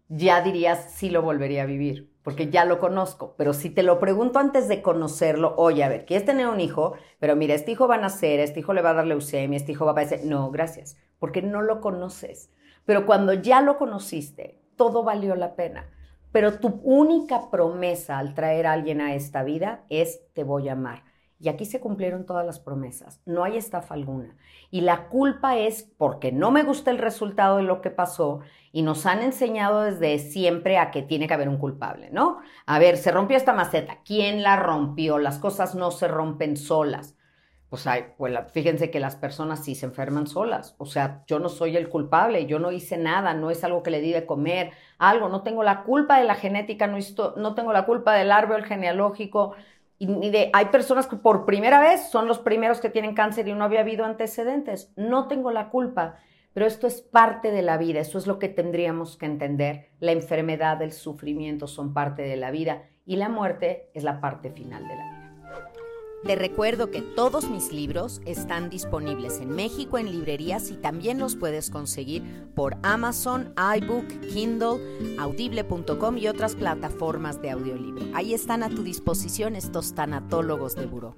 ya 0.09 0.41
dirías, 0.41 0.91
sí 0.93 1.09
lo 1.09 1.21
volvería 1.21 1.63
a 1.63 1.65
vivir 1.67 2.08
porque 2.23 2.49
ya 2.49 2.65
lo 2.65 2.79
conozco. 2.79 3.35
Pero 3.37 3.53
si 3.53 3.69
te 3.69 3.83
lo 3.83 3.99
pregunto 3.99 4.39
antes 4.39 4.67
de 4.67 4.81
conocerlo, 4.81 5.53
oye, 5.57 5.83
a 5.83 5.89
ver, 5.89 6.05
¿quieres 6.05 6.25
tener 6.25 6.47
un 6.47 6.59
hijo? 6.59 6.93
Pero 7.19 7.35
mira, 7.35 7.55
este 7.55 7.71
hijo 7.71 7.87
va 7.87 7.95
a 7.95 7.99
nacer, 7.99 8.39
este 8.39 8.59
hijo 8.59 8.73
le 8.73 8.81
va 8.81 8.91
a 8.91 8.95
dar 8.95 9.07
leucemia, 9.07 9.57
este 9.57 9.71
hijo 9.71 9.85
va 9.85 9.91
a 9.91 9.95
padecer. 9.95 10.25
No, 10.25 10.51
gracias, 10.51 10.97
porque 11.19 11.41
no 11.41 11.61
lo 11.61 11.81
conoces. 11.81 12.51
Pero 12.85 13.05
cuando 13.05 13.33
ya 13.33 13.61
lo 13.61 13.77
conociste, 13.77 14.59
todo 14.75 15.03
valió 15.03 15.35
la 15.35 15.55
pena. 15.55 15.89
Pero 16.31 16.59
tu 16.59 16.79
única 16.83 17.49
promesa 17.49 18.19
al 18.19 18.35
traer 18.35 18.67
a 18.67 18.73
alguien 18.73 19.01
a 19.01 19.15
esta 19.15 19.43
vida 19.43 19.85
es 19.89 20.21
te 20.33 20.43
voy 20.43 20.69
a 20.69 20.73
amar. 20.73 21.03
Y 21.39 21.47
aquí 21.47 21.65
se 21.65 21.79
cumplieron 21.79 22.25
todas 22.25 22.45
las 22.45 22.59
promesas, 22.59 23.21
no 23.25 23.45
hay 23.45 23.55
estafa 23.55 23.93
alguna. 23.93 24.35
Y 24.71 24.81
la 24.81 25.07
culpa 25.07 25.57
es 25.57 25.83
porque 25.97 26.31
no 26.33 26.51
me 26.51 26.63
gusta 26.63 26.91
el 26.91 26.97
resultado 26.97 27.57
de 27.57 27.63
lo 27.63 27.81
que 27.81 27.91
pasó 27.91 28.41
y 28.73 28.81
nos 28.81 29.05
han 29.05 29.21
enseñado 29.21 29.83
desde 29.83 30.19
siempre 30.19 30.77
a 30.77 30.91
que 30.91 31.01
tiene 31.01 31.27
que 31.27 31.33
haber 31.33 31.47
un 31.47 31.57
culpable, 31.57 32.09
¿no? 32.11 32.39
A 32.65 32.77
ver, 32.77 32.97
se 32.97 33.11
rompió 33.11 33.37
esta 33.37 33.53
maceta, 33.53 33.99
¿quién 34.03 34.43
la 34.43 34.57
rompió? 34.57 35.17
Las 35.17 35.39
cosas 35.39 35.75
no 35.75 35.91
se 35.91 36.09
rompen 36.09 36.57
solas. 36.57 37.15
Pues, 37.69 37.85
hay, 37.85 38.05
pues 38.17 38.33
fíjense 38.51 38.89
que 38.89 38.99
las 38.99 39.15
personas 39.15 39.63
sí 39.63 39.75
se 39.75 39.85
enferman 39.85 40.25
solas. 40.25 40.75
O 40.79 40.85
sea, 40.85 41.23
yo 41.27 41.37
no 41.37 41.49
soy 41.49 41.77
el 41.77 41.87
culpable, 41.87 42.47
yo 42.47 42.57
no 42.57 42.71
hice 42.71 42.97
nada, 42.97 43.35
no 43.35 43.51
es 43.51 43.63
algo 43.63 43.83
que 43.83 43.91
le 43.91 44.01
di 44.01 44.11
de 44.11 44.25
comer, 44.25 44.71
algo, 44.97 45.29
no 45.29 45.43
tengo 45.43 45.63
la 45.63 45.83
culpa 45.83 46.17
de 46.19 46.25
la 46.25 46.33
genética, 46.33 46.87
no, 46.87 46.97
no 47.37 47.55
tengo 47.55 47.71
la 47.71 47.85
culpa 47.85 48.15
del 48.15 48.31
árbol 48.31 48.63
genealógico, 48.63 49.53
y 49.99 50.49
hay 50.53 50.65
personas 50.67 51.07
que 51.07 51.17
por 51.17 51.45
primera 51.45 51.79
vez 51.79 52.09
son 52.09 52.25
los 52.25 52.39
primeros 52.39 52.79
que 52.79 52.89
tienen 52.89 53.13
cáncer 53.13 53.47
y 53.49 53.53
no 53.53 53.65
había 53.65 53.81
habido 53.81 54.05
antecedentes. 54.05 54.93
No 54.95 55.27
tengo 55.27 55.51
la 55.51 55.69
culpa, 55.69 56.17
Pero 56.51 56.65
esto 56.65 56.87
es 56.87 57.01
parte 57.01 57.51
de 57.51 57.61
la 57.61 57.77
vida, 57.77 57.99
eso 57.99 58.17
es 58.17 58.25
lo 58.25 58.39
que 58.39 58.49
tendríamos 58.49 59.17
que 59.17 59.27
entender. 59.27 59.91
La 59.99 60.13
enfermedad, 60.13 60.81
el 60.81 60.93
sufrimiento 60.93 61.67
son 61.67 61.93
parte 61.93 62.23
de 62.23 62.37
la 62.37 62.49
vida 62.49 62.89
y 63.05 63.17
la 63.17 63.29
muerte 63.29 63.91
es 63.93 64.03
la 64.03 64.19
parte 64.19 64.49
final 64.49 64.87
de 64.87 64.95
la 64.95 65.03
vida. 65.03 65.18
Te 66.25 66.35
recuerdo 66.35 66.91
que 66.91 67.01
todos 67.01 67.49
mis 67.49 67.71
libros 67.71 68.21
están 68.25 68.69
disponibles 68.69 69.39
en 69.39 69.55
México 69.55 69.97
en 69.97 70.11
librerías 70.11 70.69
y 70.69 70.75
también 70.75 71.17
los 71.17 71.37
puedes 71.37 71.69
conseguir 71.69 72.23
por 72.55 72.75
Amazon, 72.83 73.53
iBook, 73.77 74.05
Kindle, 74.33 75.17
audible.com 75.17 76.17
y 76.17 76.27
otras 76.27 76.55
plataformas 76.55 77.41
de 77.41 77.51
audiolibro. 77.51 78.03
Ahí 78.13 78.33
están 78.33 78.63
a 78.63 78.69
tu 78.69 78.83
disposición 78.83 79.55
estos 79.55 79.95
tanatólogos 79.95 80.75
de 80.75 80.87
buró. 80.87 81.15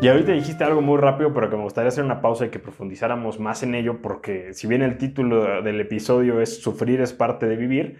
Y 0.00 0.06
ahorita 0.06 0.30
dijiste 0.30 0.62
algo 0.62 0.80
muy 0.80 0.96
rápido, 0.98 1.34
pero 1.34 1.50
que 1.50 1.56
me 1.56 1.64
gustaría 1.64 1.88
hacer 1.88 2.04
una 2.04 2.20
pausa 2.20 2.46
y 2.46 2.50
que 2.50 2.60
profundizáramos 2.60 3.40
más 3.40 3.64
en 3.64 3.74
ello, 3.74 4.00
porque 4.00 4.54
si 4.54 4.68
bien 4.68 4.82
el 4.82 4.96
título 4.96 5.60
del 5.60 5.80
episodio 5.80 6.40
es 6.40 6.62
Sufrir 6.62 7.00
es 7.00 7.12
parte 7.12 7.46
de 7.46 7.56
vivir, 7.56 7.98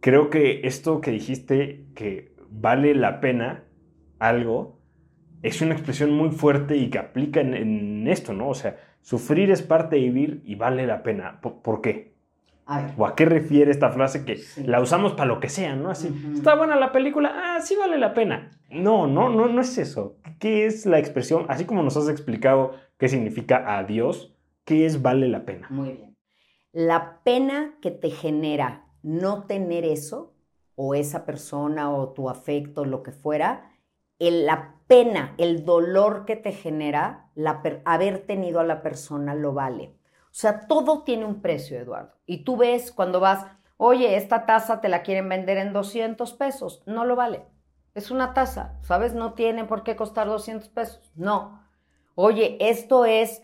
creo 0.00 0.28
que 0.28 0.60
esto 0.64 1.00
que 1.00 1.12
dijiste, 1.12 1.86
que 1.94 2.34
vale 2.50 2.94
la 2.94 3.20
pena 3.20 3.64
algo, 4.18 4.79
es 5.42 5.60
una 5.62 5.74
expresión 5.74 6.12
muy 6.12 6.30
fuerte 6.30 6.76
y 6.76 6.90
que 6.90 6.98
aplica 6.98 7.40
en, 7.40 8.06
esto, 8.08 8.32
¿no? 8.32 8.48
O 8.48 8.54
sea, 8.54 8.76
sufrir 9.00 9.50
es 9.50 9.62
parte 9.62 9.96
de 9.96 10.02
vivir 10.02 10.42
y 10.44 10.54
vale 10.54 10.86
la 10.86 11.02
pena. 11.02 11.40
¿Por, 11.40 11.80
qué? 11.80 12.14
¿O 12.96 13.06
a 13.06 13.14
qué 13.14 13.24
refiere 13.24 13.70
esta 13.70 13.90
frase 13.90 14.24
que 14.24 14.40
la 14.64 14.80
usamos 14.80 15.14
para 15.14 15.26
lo 15.26 15.40
que 15.40 15.48
sea, 15.48 15.74
¿no? 15.74 15.90
Así, 15.90 16.14
está 16.34 16.54
buena 16.54 16.76
la 16.76 16.92
película, 16.92 17.32
ah, 17.34 17.60
sí 17.60 17.74
vale 17.76 17.98
la 17.98 18.14
pena. 18.14 18.50
No, 18.70 19.06
no, 19.06 19.28
no, 19.28 19.48
no 19.48 19.60
es 19.60 19.76
eso. 19.78 20.16
¿Qué 20.38 20.66
es 20.66 20.86
la 20.86 20.98
expresión? 20.98 21.46
Así 21.48 21.64
como 21.64 21.82
nos 21.82 21.96
has 21.96 22.08
explicado 22.08 22.74
qué 22.98 23.08
significa 23.08 23.78
adiós, 23.78 24.34
¿qué 24.64 24.86
es 24.86 25.02
vale 25.02 25.28
la 25.28 25.44
pena? 25.44 25.66
Muy 25.70 25.92
bien. 25.92 26.16
La 26.72 27.20
pena 27.24 27.74
que 27.82 27.90
te 27.90 28.10
genera 28.10 28.86
no 29.02 29.44
tener 29.44 29.84
eso, 29.84 30.34
o 30.76 30.94
esa 30.94 31.26
persona, 31.26 31.90
o 31.90 32.10
tu 32.12 32.30
afecto, 32.30 32.84
lo 32.84 33.02
que 33.02 33.12
fuera, 33.12 33.69
la 34.20 34.74
pena, 34.86 35.34
el 35.38 35.64
dolor 35.64 36.26
que 36.26 36.36
te 36.36 36.52
genera 36.52 37.30
haber 37.84 38.26
tenido 38.26 38.60
a 38.60 38.64
la 38.64 38.82
persona 38.82 39.34
lo 39.34 39.54
vale. 39.54 39.94
O 40.24 40.34
sea, 40.34 40.66
todo 40.66 41.02
tiene 41.02 41.24
un 41.24 41.40
precio, 41.40 41.78
Eduardo. 41.78 42.12
Y 42.26 42.44
tú 42.44 42.56
ves 42.56 42.92
cuando 42.92 43.18
vas, 43.18 43.46
oye, 43.76 44.16
esta 44.16 44.46
taza 44.46 44.80
te 44.80 44.88
la 44.88 45.02
quieren 45.02 45.28
vender 45.28 45.56
en 45.56 45.72
200 45.72 46.32
pesos, 46.34 46.82
no 46.86 47.04
lo 47.04 47.16
vale. 47.16 47.46
Es 47.94 48.10
una 48.10 48.34
taza, 48.34 48.78
¿sabes? 48.82 49.14
No 49.14 49.32
tiene 49.32 49.64
por 49.64 49.82
qué 49.82 49.96
costar 49.96 50.28
200 50.28 50.68
pesos. 50.68 51.10
No. 51.16 51.60
Oye, 52.14 52.56
esto 52.60 53.04
es, 53.04 53.42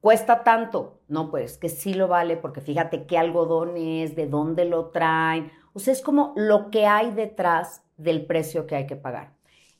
cuesta 0.00 0.44
tanto. 0.44 1.00
No, 1.08 1.30
pues 1.30 1.58
que 1.58 1.68
sí 1.68 1.92
lo 1.92 2.08
vale 2.08 2.36
porque 2.36 2.60
fíjate 2.60 3.06
qué 3.06 3.18
algodón 3.18 3.76
es, 3.76 4.14
de 4.14 4.26
dónde 4.26 4.64
lo 4.64 4.90
traen. 4.90 5.52
O 5.74 5.78
sea, 5.78 5.92
es 5.92 6.00
como 6.00 6.32
lo 6.36 6.70
que 6.70 6.86
hay 6.86 7.10
detrás 7.10 7.82
del 7.96 8.24
precio 8.24 8.66
que 8.66 8.76
hay 8.76 8.86
que 8.86 8.96
pagar. 8.96 9.34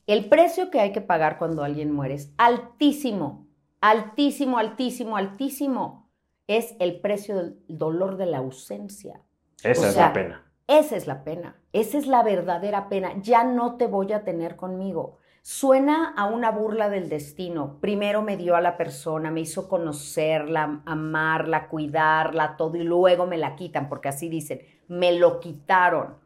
El 0.07 0.29
precio 0.29 0.69
que 0.69 0.79
hay 0.79 0.91
que 0.91 1.01
pagar 1.01 1.39
cuando 1.39 1.63
alguien 1.63 1.91
muere 1.91 2.13
es 2.13 2.31
altísimo, 2.37 3.47
altísimo, 3.81 4.59
altísimo, 4.59 5.17
altísimo. 5.17 6.11
Es 6.45 6.75
el 6.79 7.01
precio 7.01 7.35
del 7.35 7.57
dolor 7.67 8.17
de 8.17 8.27
la 8.27 8.37
ausencia. 8.37 9.21
Esa 9.63 9.89
es 9.89 9.95
la 9.95 10.13
pena. 10.13 10.45
Esa 10.67 10.95
es 10.95 11.07
la 11.07 11.23
pena. 11.23 11.59
Esa 11.73 11.97
es 11.97 12.05
la 12.05 12.21
verdadera 12.21 12.87
pena. 12.87 13.13
Ya 13.19 13.43
no 13.43 13.77
te 13.77 13.87
voy 13.87 14.13
a 14.13 14.23
tener 14.23 14.55
conmigo. 14.55 15.17
Suena 15.41 16.13
a 16.15 16.25
una 16.25 16.51
burla 16.51 16.89
del 16.89 17.09
destino. 17.09 17.79
Primero 17.81 18.21
me 18.21 18.37
dio 18.37 18.55
a 18.55 18.61
la 18.61 18.77
persona, 18.77 19.31
me 19.31 19.41
hizo 19.41 19.67
conocerla, 19.67 20.83
amarla, 20.85 21.67
cuidarla, 21.67 22.57
todo, 22.57 22.77
y 22.77 22.83
luego 22.83 23.25
me 23.25 23.37
la 23.37 23.55
quitan, 23.55 23.89
porque 23.89 24.09
así 24.09 24.29
dicen, 24.29 24.61
me 24.87 25.13
lo 25.13 25.39
quitaron. 25.39 26.17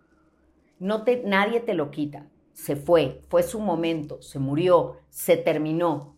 No 0.79 1.03
te, 1.03 1.23
nadie 1.25 1.61
te 1.61 1.73
lo 1.73 1.91
quita 1.91 2.25
se 2.59 2.75
fue, 2.75 3.21
fue 3.29 3.41
su 3.41 3.61
momento, 3.61 4.21
se 4.21 4.37
murió, 4.37 4.97
se 5.07 5.37
terminó. 5.37 6.17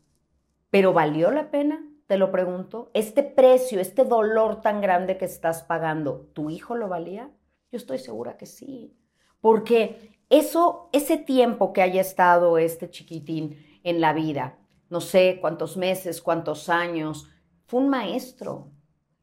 Pero 0.72 0.92
¿valió 0.92 1.30
la 1.30 1.52
pena? 1.52 1.88
Te 2.08 2.18
lo 2.18 2.32
pregunto. 2.32 2.90
Este 2.96 3.22
precio, 3.22 3.80
este 3.80 4.06
dolor 4.06 4.60
tan 4.60 4.82
grande 4.82 5.18
que 5.18 5.26
estás 5.26 5.62
pagando, 5.62 6.32
¿tu 6.34 6.50
hijo 6.50 6.76
lo 6.76 6.90
valía? 6.90 7.30
Yo 7.72 7.78
estoy 7.78 8.00
segura 8.00 8.38
que 8.38 8.48
sí. 8.48 8.98
Porque 9.40 10.20
eso, 10.32 10.90
ese 10.94 11.18
tiempo 11.18 11.74
que 11.74 11.84
haya 11.84 12.02
estado 12.02 12.58
este 12.58 12.90
chiquitín 12.90 13.64
en 13.84 14.02
la 14.02 14.12
vida, 14.12 14.58
no 14.90 15.00
sé 15.00 15.38
cuántos 15.42 15.78
meses, 15.78 16.24
cuántos 16.24 16.70
años, 16.70 17.30
fue 17.68 17.82
un 17.82 17.90
maestro. 17.90 18.72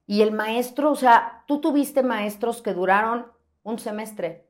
Y 0.06 0.22
el 0.22 0.30
maestro, 0.30 0.92
o 0.92 0.96
sea, 0.96 1.42
tú 1.48 1.60
tuviste 1.60 2.04
maestros 2.04 2.62
que 2.62 2.74
duraron 2.74 3.26
un 3.64 3.80
semestre. 3.80 4.48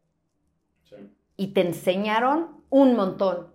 Y 1.35 1.55
te 1.55 1.63
enseñaron 1.63 2.58
un 2.71 2.97
montón. 2.97 3.49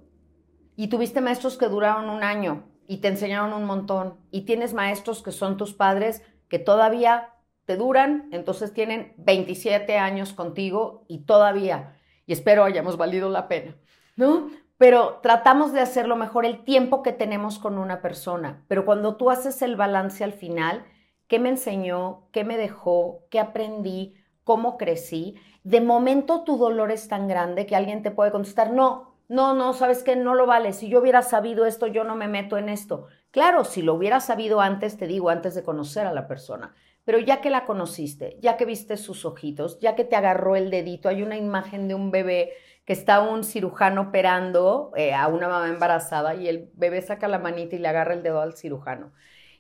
Y 0.76 0.88
tuviste 0.88 1.21
maestros 1.21 1.58
que 1.58 1.67
duraron 1.67 2.10
un 2.10 2.23
año 2.23 2.63
y 2.88 2.97
te 2.97 3.08
enseñaron 3.08 3.54
un 3.54 3.65
montón. 3.65 4.17
Y 4.32 4.41
tienes 4.41 4.73
maestros 4.73 5.21
que 5.21 5.32
son 5.32 5.58
tus 5.58 5.73
padres 5.73 6.23
que 6.47 6.60
todavía 6.60 7.34
te 7.65 7.78
duran, 7.78 8.28
entonces 8.32 8.73
tienen 8.73 9.13
27 9.17 9.97
años 9.97 10.34
contigo 10.34 11.06
y 11.08 11.19
todavía, 11.19 11.97
y 12.26 12.34
espero 12.34 12.63
hayamos 12.63 12.97
valido 12.97 13.30
la 13.30 13.47
pena, 13.47 13.76
¿no? 14.17 14.49
Pero 14.78 15.19
tratamos 15.23 15.71
de 15.71 15.80
hacerlo 15.80 16.15
mejor 16.15 16.45
el 16.45 16.63
tiempo 16.65 17.04
que 17.04 17.13
tenemos 17.13 17.58
con 17.58 17.78
una 17.78 18.02
persona. 18.02 18.65
Pero 18.67 18.86
cuando 18.86 19.15
tú 19.15 19.30
haces 19.30 19.62
el 19.62 19.78
balance 19.78 20.23
al 20.23 20.34
final, 20.34 20.86
¿qué 21.28 21.39
me 21.39 21.49
enseñó? 21.49 22.28
¿Qué 22.34 22.43
me 22.43 22.58
dejó? 22.58 23.21
¿Qué 23.30 23.39
aprendí? 23.39 24.15
¿Cómo 24.43 24.77
crecí? 24.77 25.36
de 25.63 25.79
momento 25.79 26.43
tu 26.43 26.58
dolor 26.58 26.91
es 26.91 27.08
tan 27.08 27.27
grande 27.27 27.65
que 27.65 27.75
alguien 27.75 28.03
te 28.03 28.12
puede 28.12 28.32
contestar, 28.32 28.71
no, 28.71 29.15
no, 29.29 29.53
no, 29.53 29.73
sabes 29.73 30.03
que 30.03 30.15
no 30.15 30.36
lo 30.36 30.45
vale. 30.45 30.73
Si 30.73 30.89
yo 30.89 30.99
hubiera 30.99 31.21
sabido 31.21 31.65
esto, 31.65 31.88
yo 31.88 32.03
no 32.03 32.15
me 32.15 32.27
meto 32.27 32.58
en 32.58 32.69
esto. 32.69 33.08
Claro, 33.32 33.63
si 33.63 33.82
lo 33.82 33.93
hubiera 33.93 34.19
sabido 34.19 34.62
antes, 34.62 34.97
te 34.97 35.08
digo, 35.08 35.29
antes 35.29 35.56
de 35.56 35.63
conocer 35.63 36.06
a 36.06 36.13
la 36.13 36.27
persona. 36.27 36.75
Pero 37.06 37.17
ya 37.19 37.41
que 37.41 37.49
la 37.49 37.65
conociste, 37.65 38.38
ya 38.41 38.58
que 38.58 38.65
viste 38.65 38.97
sus 38.97 39.25
ojitos, 39.25 39.79
ya 39.79 39.95
que 39.95 40.03
te 40.03 40.15
agarró 40.15 40.56
el 40.56 40.69
dedito, 40.69 41.10
hay 41.10 41.23
una 41.23 41.38
imagen 41.38 41.88
de 41.88 41.95
un 41.95 42.12
bebé 42.12 42.53
que 42.86 42.93
está 42.93 43.21
un 43.21 43.43
cirujano 43.43 44.01
operando 44.01 44.91
eh, 44.95 45.13
a 45.13 45.27
una 45.27 45.47
mamá 45.47 45.69
embarazada 45.69 46.36
y 46.36 46.49
el 46.49 46.69
bebé 46.73 47.01
saca 47.01 47.27
la 47.29 47.39
manita 47.39 47.75
y 47.75 47.79
le 47.79 47.88
agarra 47.88 48.13
el 48.13 48.23
dedo 48.23 48.41
al 48.41 48.56
cirujano. 48.56 49.13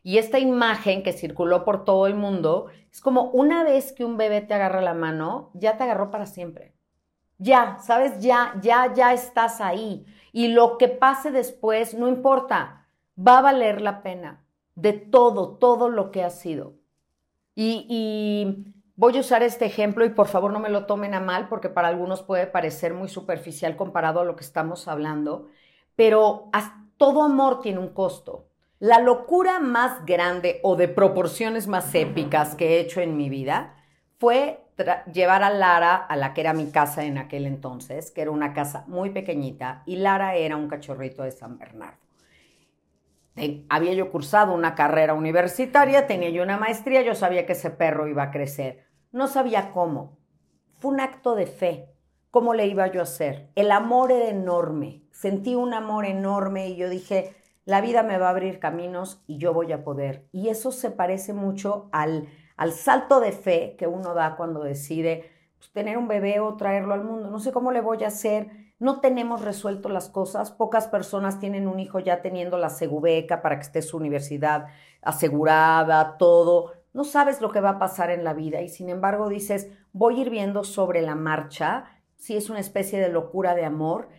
Y 0.03 0.17
esta 0.17 0.37
imagen 0.37 1.01
que 1.01 1.13
circuló 1.13 1.63
por 1.63 1.85
todo 1.85 2.07
el 2.07 2.15
mundo 2.15 2.67
es 2.91 2.99
como 2.99 3.31
una 3.31 3.63
vez 3.63 3.93
que 3.93 4.03
un 4.03 4.17
bebé 4.17 4.41
te 4.41 4.53
agarra 4.53 4.81
la 4.81 4.93
mano, 4.93 5.49
ya 5.53 5.77
te 5.77 5.83
agarró 5.83 6.11
para 6.11 6.25
siempre. 6.25 6.73
Ya, 7.37 7.77
¿sabes? 7.79 8.19
Ya, 8.19 8.53
ya, 8.61 8.93
ya 8.93 9.13
estás 9.13 9.61
ahí. 9.61 10.05
Y 10.33 10.49
lo 10.49 10.77
que 10.77 10.89
pase 10.89 11.31
después, 11.31 11.93
no 11.93 12.07
importa, 12.07 12.87
va 13.17 13.39
a 13.39 13.41
valer 13.41 13.81
la 13.81 14.03
pena 14.03 14.45
de 14.75 14.93
todo, 14.93 15.57
todo 15.57 15.89
lo 15.89 16.11
que 16.11 16.23
ha 16.23 16.29
sido. 16.29 16.73
Y, 17.55 17.85
y 17.89 18.73
voy 18.95 19.17
a 19.17 19.21
usar 19.21 19.41
este 19.41 19.65
ejemplo 19.65 20.05
y 20.05 20.09
por 20.09 20.27
favor 20.27 20.51
no 20.51 20.59
me 20.59 20.69
lo 20.69 20.85
tomen 20.85 21.13
a 21.13 21.19
mal 21.19 21.47
porque 21.47 21.69
para 21.69 21.87
algunos 21.87 22.23
puede 22.23 22.47
parecer 22.47 22.93
muy 22.93 23.07
superficial 23.07 23.75
comparado 23.75 24.19
a 24.19 24.25
lo 24.25 24.35
que 24.35 24.43
estamos 24.43 24.87
hablando, 24.87 25.47
pero 25.95 26.49
todo 26.97 27.23
amor 27.23 27.61
tiene 27.61 27.79
un 27.79 27.89
costo. 27.89 28.47
La 28.83 28.99
locura 28.99 29.61
más 29.61 30.05
grande 30.05 30.59
o 30.61 30.75
de 30.75 30.89
proporciones 30.89 31.67
más 31.67 31.95
épicas 31.95 32.53
que 32.53 32.67
he 32.67 32.79
hecho 32.81 32.99
en 32.99 33.15
mi 33.15 33.29
vida 33.29 33.75
fue 34.19 34.59
llevar 35.13 35.41
a 35.41 35.51
Lara 35.51 35.95
a 35.95 36.17
la 36.17 36.33
que 36.33 36.41
era 36.41 36.51
mi 36.51 36.69
casa 36.69 37.05
en 37.05 37.17
aquel 37.17 37.45
entonces, 37.45 38.11
que 38.11 38.23
era 38.23 38.31
una 38.31 38.51
casa 38.51 38.83
muy 38.87 39.11
pequeñita, 39.11 39.83
y 39.85 39.95
Lara 39.95 40.35
era 40.35 40.57
un 40.57 40.67
cachorrito 40.67 41.23
de 41.23 41.31
San 41.31 41.57
Bernardo. 41.57 41.97
había 43.69 43.93
yo 43.93 44.11
cursado 44.11 44.53
una 44.53 44.75
carrera 44.75 45.13
universitaria, 45.13 46.05
tenía 46.05 46.31
yo 46.31 46.43
una 46.43 46.57
maestría, 46.57 47.03
yo 47.03 47.15
sabía 47.15 47.45
que 47.45 47.53
ese 47.53 47.69
perro 47.69 48.09
iba 48.09 48.23
a 48.23 48.31
crecer. 48.31 48.85
No 49.13 49.27
sabía 49.27 49.71
cómo. 49.71 50.17
Fue 50.79 50.91
un 50.91 50.99
acto 50.99 51.35
de 51.35 51.47
fe. 51.47 51.87
¿Cómo 52.31 52.53
le 52.53 52.67
iba 52.67 52.87
yo 52.87 52.99
a 52.99 53.03
hacer? 53.03 53.49
El 53.55 53.71
amor 53.71 54.11
era 54.11 54.27
enorme. 54.27 55.03
Sentí 55.11 55.55
un 55.55 55.73
amor 55.73 56.03
enorme 56.03 56.67
y 56.67 56.75
yo 56.75 56.89
dije, 56.89 57.33
la 57.65 57.81
vida 57.81 58.03
me 58.03 58.17
va 58.17 58.27
a 58.27 58.31
abrir 58.31 58.59
caminos 58.59 59.23
y 59.27 59.37
yo 59.37 59.53
voy 59.53 59.71
a 59.71 59.83
poder. 59.83 60.27
Y 60.31 60.49
eso 60.49 60.71
se 60.71 60.91
parece 60.91 61.33
mucho 61.33 61.89
al, 61.91 62.27
al 62.57 62.73
salto 62.73 63.19
de 63.19 63.31
fe 63.31 63.75
que 63.77 63.87
uno 63.87 64.13
da 64.13 64.35
cuando 64.35 64.63
decide 64.63 65.31
pues, 65.57 65.71
tener 65.71 65.97
un 65.97 66.07
bebé 66.07 66.39
o 66.39 66.57
traerlo 66.57 66.93
al 66.93 67.03
mundo. 67.03 67.29
No 67.29 67.39
sé 67.39 67.51
cómo 67.51 67.71
le 67.71 67.81
voy 67.81 68.03
a 68.03 68.07
hacer. 68.07 68.49
No 68.79 68.99
tenemos 68.99 69.41
resuelto 69.41 69.87
las 69.87 70.09
cosas. 70.09 70.51
Pocas 70.51 70.87
personas 70.87 71.39
tienen 71.39 71.67
un 71.67 71.79
hijo 71.79 71.99
ya 71.99 72.21
teniendo 72.21 72.57
la 72.57 72.69
segubeca 72.69 73.41
para 73.41 73.55
que 73.55 73.63
esté 73.63 73.81
su 73.81 73.95
universidad 73.95 74.65
asegurada, 75.01 76.17
todo. 76.17 76.73
No 76.91 77.05
sabes 77.05 77.39
lo 77.39 77.49
que 77.49 77.61
va 77.61 77.71
a 77.71 77.79
pasar 77.79 78.11
en 78.11 78.23
la 78.23 78.33
vida 78.33 78.61
y 78.61 78.69
sin 78.69 78.89
embargo 78.89 79.29
dices, 79.29 79.71
voy 79.93 80.19
a 80.19 80.21
ir 80.23 80.29
viendo 80.29 80.63
sobre 80.63 81.01
la 81.01 81.15
marcha 81.15 81.85
si 82.17 82.35
es 82.35 82.49
una 82.49 82.59
especie 82.59 82.99
de 82.99 83.09
locura 83.09 83.55
de 83.55 83.65
amor 83.65 84.09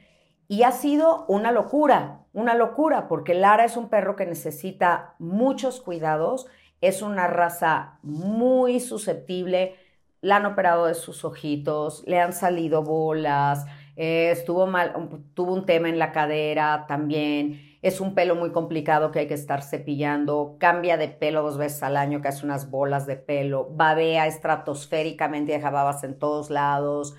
y 0.49 0.63
ha 0.63 0.73
sido 0.73 1.25
una 1.27 1.53
locura, 1.53 2.27
una 2.33 2.55
locura, 2.55 3.09
porque 3.09 3.35
Lara 3.35 3.65
es 3.65 3.77
un 3.77 3.89
perro 3.89 4.17
que 4.17 4.27
necesita 4.27 5.15
muchos 5.19 5.81
cuidados. 5.81 6.47
es 6.81 7.01
una 7.01 7.27
raza 7.29 7.99
muy 8.03 8.79
susceptible. 8.79 9.77
La 10.21 10.37
han 10.37 10.47
operado 10.47 10.87
de 10.87 10.95
sus 10.95 11.25
ojitos, 11.25 12.03
le 12.07 12.21
han 12.21 12.35
salido 12.35 12.83
bolas, 12.83 13.65
eh, 13.97 14.31
estuvo 14.31 14.67
mal, 14.67 14.93
tuvo 15.35 15.55
un 15.55 15.67
tema 15.67 15.89
en 15.89 15.99
la 15.99 16.13
cadera 16.13 16.85
también. 16.87 17.79
Es 17.81 18.01
un 18.01 18.15
pelo 18.15 18.35
muy 18.35 18.51
complicado 18.51 19.11
que 19.13 19.21
hay 19.21 19.29
que 19.29 19.35
estar 19.35 19.63
cepillando. 19.63 20.57
Cambia 20.59 20.97
de 20.97 21.09
pelo 21.09 21.43
dos 21.43 21.59
veces 21.59 21.83
al 21.83 21.97
año, 21.97 22.21
que 22.21 22.29
hace 22.29 22.45
unas 22.45 22.71
bolas 22.71 23.07
de 23.07 23.17
pelo. 23.17 23.69
Babea 23.71 24.27
estratosféricamente, 24.27 25.53
deja 25.53 25.71
babas 25.71 26.05
en 26.05 26.19
todos 26.19 26.51
lados. 26.51 27.15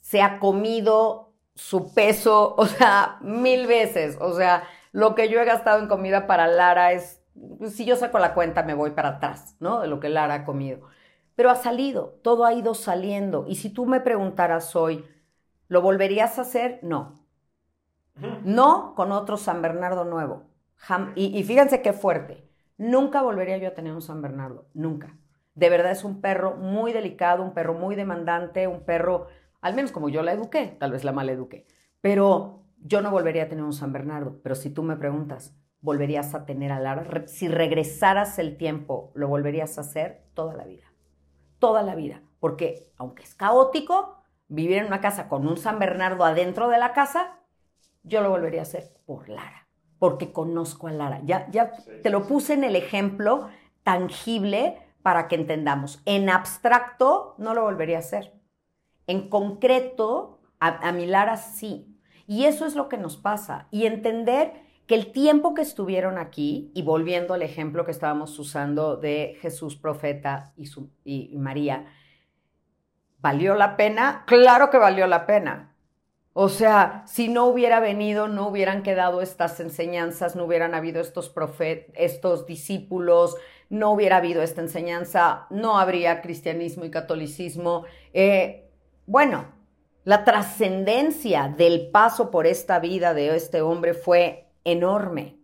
Se 0.00 0.22
ha 0.22 0.38
comido 0.38 1.25
su 1.56 1.94
peso, 1.94 2.56
o 2.58 2.66
sea, 2.66 3.18
mil 3.22 3.68
veces. 3.68 4.18
O 4.20 4.34
sea, 4.36 4.64
lo 4.92 5.16
que 5.16 5.30
yo 5.30 5.40
he 5.40 5.46
gastado 5.46 5.80
en 5.80 5.88
comida 5.88 6.28
para 6.28 6.48
Lara 6.48 6.92
es, 6.92 7.22
si 7.70 7.86
yo 7.86 7.96
saco 7.96 8.20
la 8.20 8.34
cuenta 8.34 8.64
me 8.64 8.74
voy 8.74 8.92
para 8.92 9.10
atrás, 9.10 9.56
¿no? 9.60 9.80
De 9.80 9.88
lo 9.88 10.00
que 10.00 10.10
Lara 10.10 10.34
ha 10.36 10.46
comido. 10.46 10.88
Pero 11.36 11.50
ha 11.50 11.56
salido, 11.56 12.20
todo 12.22 12.46
ha 12.46 12.54
ido 12.54 12.74
saliendo. 12.74 13.46
Y 13.48 13.56
si 13.56 13.70
tú 13.70 13.86
me 13.86 14.00
preguntaras 14.00 14.76
hoy, 14.76 15.06
¿lo 15.68 15.82
volverías 15.82 16.38
a 16.38 16.42
hacer? 16.42 16.80
No. 16.82 17.14
No 18.42 18.94
con 18.96 19.12
otro 19.12 19.36
San 19.36 19.62
Bernardo 19.62 20.04
nuevo. 20.04 20.44
y, 21.14 21.38
y 21.38 21.44
fíjense 21.44 21.82
qué 21.82 21.92
fuerte. 21.92 22.44
Nunca 22.78 23.22
volvería 23.22 23.58
yo 23.58 23.68
a 23.68 23.74
tener 23.74 23.92
un 23.92 24.02
San 24.02 24.22
Bernardo, 24.22 24.66
nunca. 24.74 25.16
De 25.54 25.70
verdad 25.70 25.92
es 25.92 26.04
un 26.04 26.20
perro 26.20 26.54
muy 26.56 26.92
delicado, 26.92 27.42
un 27.42 27.54
perro 27.54 27.74
muy 27.74 27.96
demandante, 27.96 28.66
un 28.66 28.84
perro 28.84 29.28
al 29.66 29.74
menos 29.74 29.90
como 29.90 30.08
yo 30.08 30.22
la 30.22 30.32
eduqué, 30.32 30.76
tal 30.78 30.92
vez 30.92 31.02
la 31.02 31.10
mal 31.10 31.28
eduqué. 31.28 31.66
Pero 32.00 32.62
yo 32.78 33.02
no 33.02 33.10
volvería 33.10 33.44
a 33.44 33.48
tener 33.48 33.64
un 33.64 33.72
San 33.72 33.92
Bernardo. 33.92 34.38
Pero 34.44 34.54
si 34.54 34.70
tú 34.70 34.84
me 34.84 34.96
preguntas, 34.96 35.56
¿volverías 35.80 36.36
a 36.36 36.46
tener 36.46 36.70
a 36.70 36.78
Lara? 36.78 37.26
Si 37.26 37.48
regresaras 37.48 38.38
el 38.38 38.56
tiempo, 38.56 39.10
¿lo 39.14 39.26
volverías 39.26 39.76
a 39.76 39.80
hacer? 39.80 40.22
Toda 40.34 40.54
la 40.54 40.64
vida. 40.64 40.84
Toda 41.58 41.82
la 41.82 41.96
vida. 41.96 42.22
Porque 42.38 42.92
aunque 42.96 43.24
es 43.24 43.34
caótico, 43.34 44.22
vivir 44.46 44.76
en 44.78 44.86
una 44.86 45.00
casa 45.00 45.28
con 45.28 45.48
un 45.48 45.56
San 45.56 45.80
Bernardo 45.80 46.24
adentro 46.24 46.68
de 46.68 46.78
la 46.78 46.92
casa, 46.92 47.40
yo 48.04 48.20
lo 48.20 48.30
volvería 48.30 48.60
a 48.60 48.62
hacer 48.62 48.92
por 49.04 49.28
Lara. 49.28 49.66
Porque 49.98 50.30
conozco 50.32 50.86
a 50.86 50.92
Lara. 50.92 51.22
Ya, 51.24 51.50
ya 51.50 51.72
te 52.04 52.10
lo 52.10 52.28
puse 52.28 52.52
en 52.52 52.62
el 52.62 52.76
ejemplo 52.76 53.48
tangible 53.82 54.78
para 55.02 55.26
que 55.26 55.34
entendamos. 55.34 56.02
En 56.04 56.30
abstracto, 56.30 57.34
no 57.38 57.52
lo 57.52 57.62
volvería 57.62 57.96
a 57.96 58.00
hacer 58.00 58.36
en 59.06 59.28
concreto, 59.28 60.40
a, 60.58 60.92
mi 60.92 61.06
Lara 61.06 61.36
sí. 61.36 61.96
Y 62.26 62.44
eso 62.44 62.66
es 62.66 62.74
lo 62.74 62.88
que 62.88 62.98
nos 62.98 63.16
pasa. 63.16 63.68
Y 63.70 63.86
entender 63.86 64.52
que 64.86 64.94
el 64.94 65.12
tiempo 65.12 65.54
que 65.54 65.62
estuvieron 65.62 66.18
aquí, 66.18 66.70
y 66.74 66.82
volviendo 66.82 67.34
al 67.34 67.42
ejemplo 67.42 67.84
que 67.84 67.90
estábamos 67.90 68.38
usando 68.38 68.96
de 68.96 69.36
Jesús 69.40 69.76
profeta 69.76 70.52
y, 70.56 70.68
y, 71.04 71.36
María, 71.38 71.86
¿valió 73.18 73.54
la 73.54 73.76
pena? 73.76 74.24
Claro 74.26 74.70
que 74.70 74.78
valió 74.78 75.06
la 75.06 75.26
pena. 75.26 75.72
O 76.32 76.48
sea, 76.48 77.02
si 77.06 77.28
no 77.28 77.46
hubiera 77.46 77.80
venido, 77.80 78.28
no 78.28 78.48
hubieran 78.48 78.82
quedado 78.82 79.22
estas 79.22 79.58
enseñanzas, 79.58 80.36
no 80.36 80.44
hubieran 80.44 80.74
habido 80.74 81.00
estos 81.00 81.30
profetas, 81.30 81.94
estos 81.96 82.46
discípulos, 82.46 83.36
no 83.70 83.90
hubiera 83.90 84.18
habido 84.18 84.42
esta 84.42 84.60
enseñanza, 84.60 85.46
no 85.50 85.78
habría 85.78 86.20
cristianismo 86.20 86.84
y 86.84 86.90
catolicismo. 86.90 87.84
Eh, 88.12 88.65
bueno, 89.06 89.46
la 90.04 90.24
trascendencia 90.24 91.52
del 91.56 91.90
paso 91.90 92.30
por 92.30 92.46
esta 92.46 92.78
vida 92.80 93.14
de 93.14 93.34
este 93.34 93.60
hombre 93.62 93.94
fue 93.94 94.52
enorme. 94.64 95.40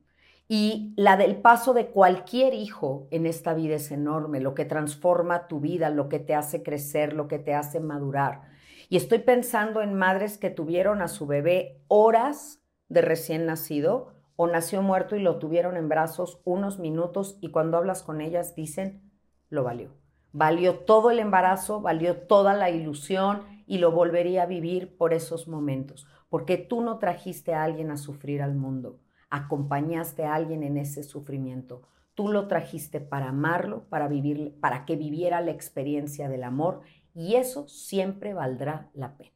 Y 0.49 0.93
la 0.97 1.17
del 1.17 1.37
paso 1.37 1.73
de 1.73 1.87
cualquier 1.87 2.53
hijo 2.53 3.09
en 3.11 3.25
esta 3.25 3.55
vida 3.55 3.77
es 3.77 3.91
enorme, 3.91 4.41
lo 4.41 4.55
que 4.55 4.65
transforma 4.65 5.49
tu 5.49 5.61
vida, 5.61 5.89
lo 5.91 6.09
que 6.09 6.19
te 6.19 6.35
hace 6.35 6.63
crecer, 6.63 7.13
lo 7.15 7.27
que 7.27 7.39
te 7.39 7.55
hace 7.55 7.81
madurar. 7.81 8.43
Y 8.89 8.97
estoy 8.97 9.21
pensando 9.21 9.81
en 9.81 9.95
madres 9.95 10.37
que 10.37 10.51
tuvieron 10.51 11.01
a 11.01 11.09
su 11.09 11.27
bebé 11.27 11.81
horas 11.89 12.61
de 12.89 13.01
recién 13.01 13.47
nacido 13.47 14.13
o 14.37 14.47
nació 14.47 14.83
muerto 14.83 15.17
y 15.17 15.21
lo 15.21 15.39
tuvieron 15.39 15.77
en 15.77 15.89
brazos 15.89 16.41
unos 16.45 16.79
minutos 16.79 17.39
y 17.41 17.51
cuando 17.51 17.79
hablas 17.79 18.03
con 18.03 18.21
ellas 18.21 18.55
dicen, 18.55 19.11
lo 19.49 19.65
valió. 19.65 20.02
Valió 20.33 20.77
todo 20.77 21.11
el 21.11 21.19
embarazo, 21.19 21.81
valió 21.81 22.17
toda 22.17 22.55
la 22.55 22.71
ilusión 22.71 23.43
y 23.67 23.79
lo 23.79 23.93
volvería 23.93 24.45
a 24.45 24.47
vivir 24.47 24.97
por 24.97 25.13
esos 25.13 25.49
momentos, 25.49 26.07
porque 26.29 26.57
tú 26.57 26.81
no 26.81 26.99
trajiste 26.99 27.55
a 27.55 27.65
alguien 27.65 27.91
a 27.91 27.97
sufrir 27.97 28.43
al 28.43 28.55
mundo, 28.55 28.99
acompañaste 29.31 30.25
a 30.25 30.35
alguien 30.35 30.63
en 30.63 30.77
ese 30.77 31.03
sufrimiento. 31.03 31.83
Tú 32.15 32.29
lo 32.29 32.49
trajiste 32.49 33.01
para 33.01 33.29
amarlo, 33.29 33.85
para 33.89 34.09
vivir, 34.09 34.55
para 34.61 34.85
que 34.85 34.97
viviera 34.97 35.41
la 35.41 35.51
experiencia 35.51 36.29
del 36.29 36.45
amor 36.45 36.81
y 37.15 37.37
eso 37.37 37.69
siempre 37.69 38.35
valdrá 38.35 38.91
la 38.95 39.17
pena. 39.17 39.33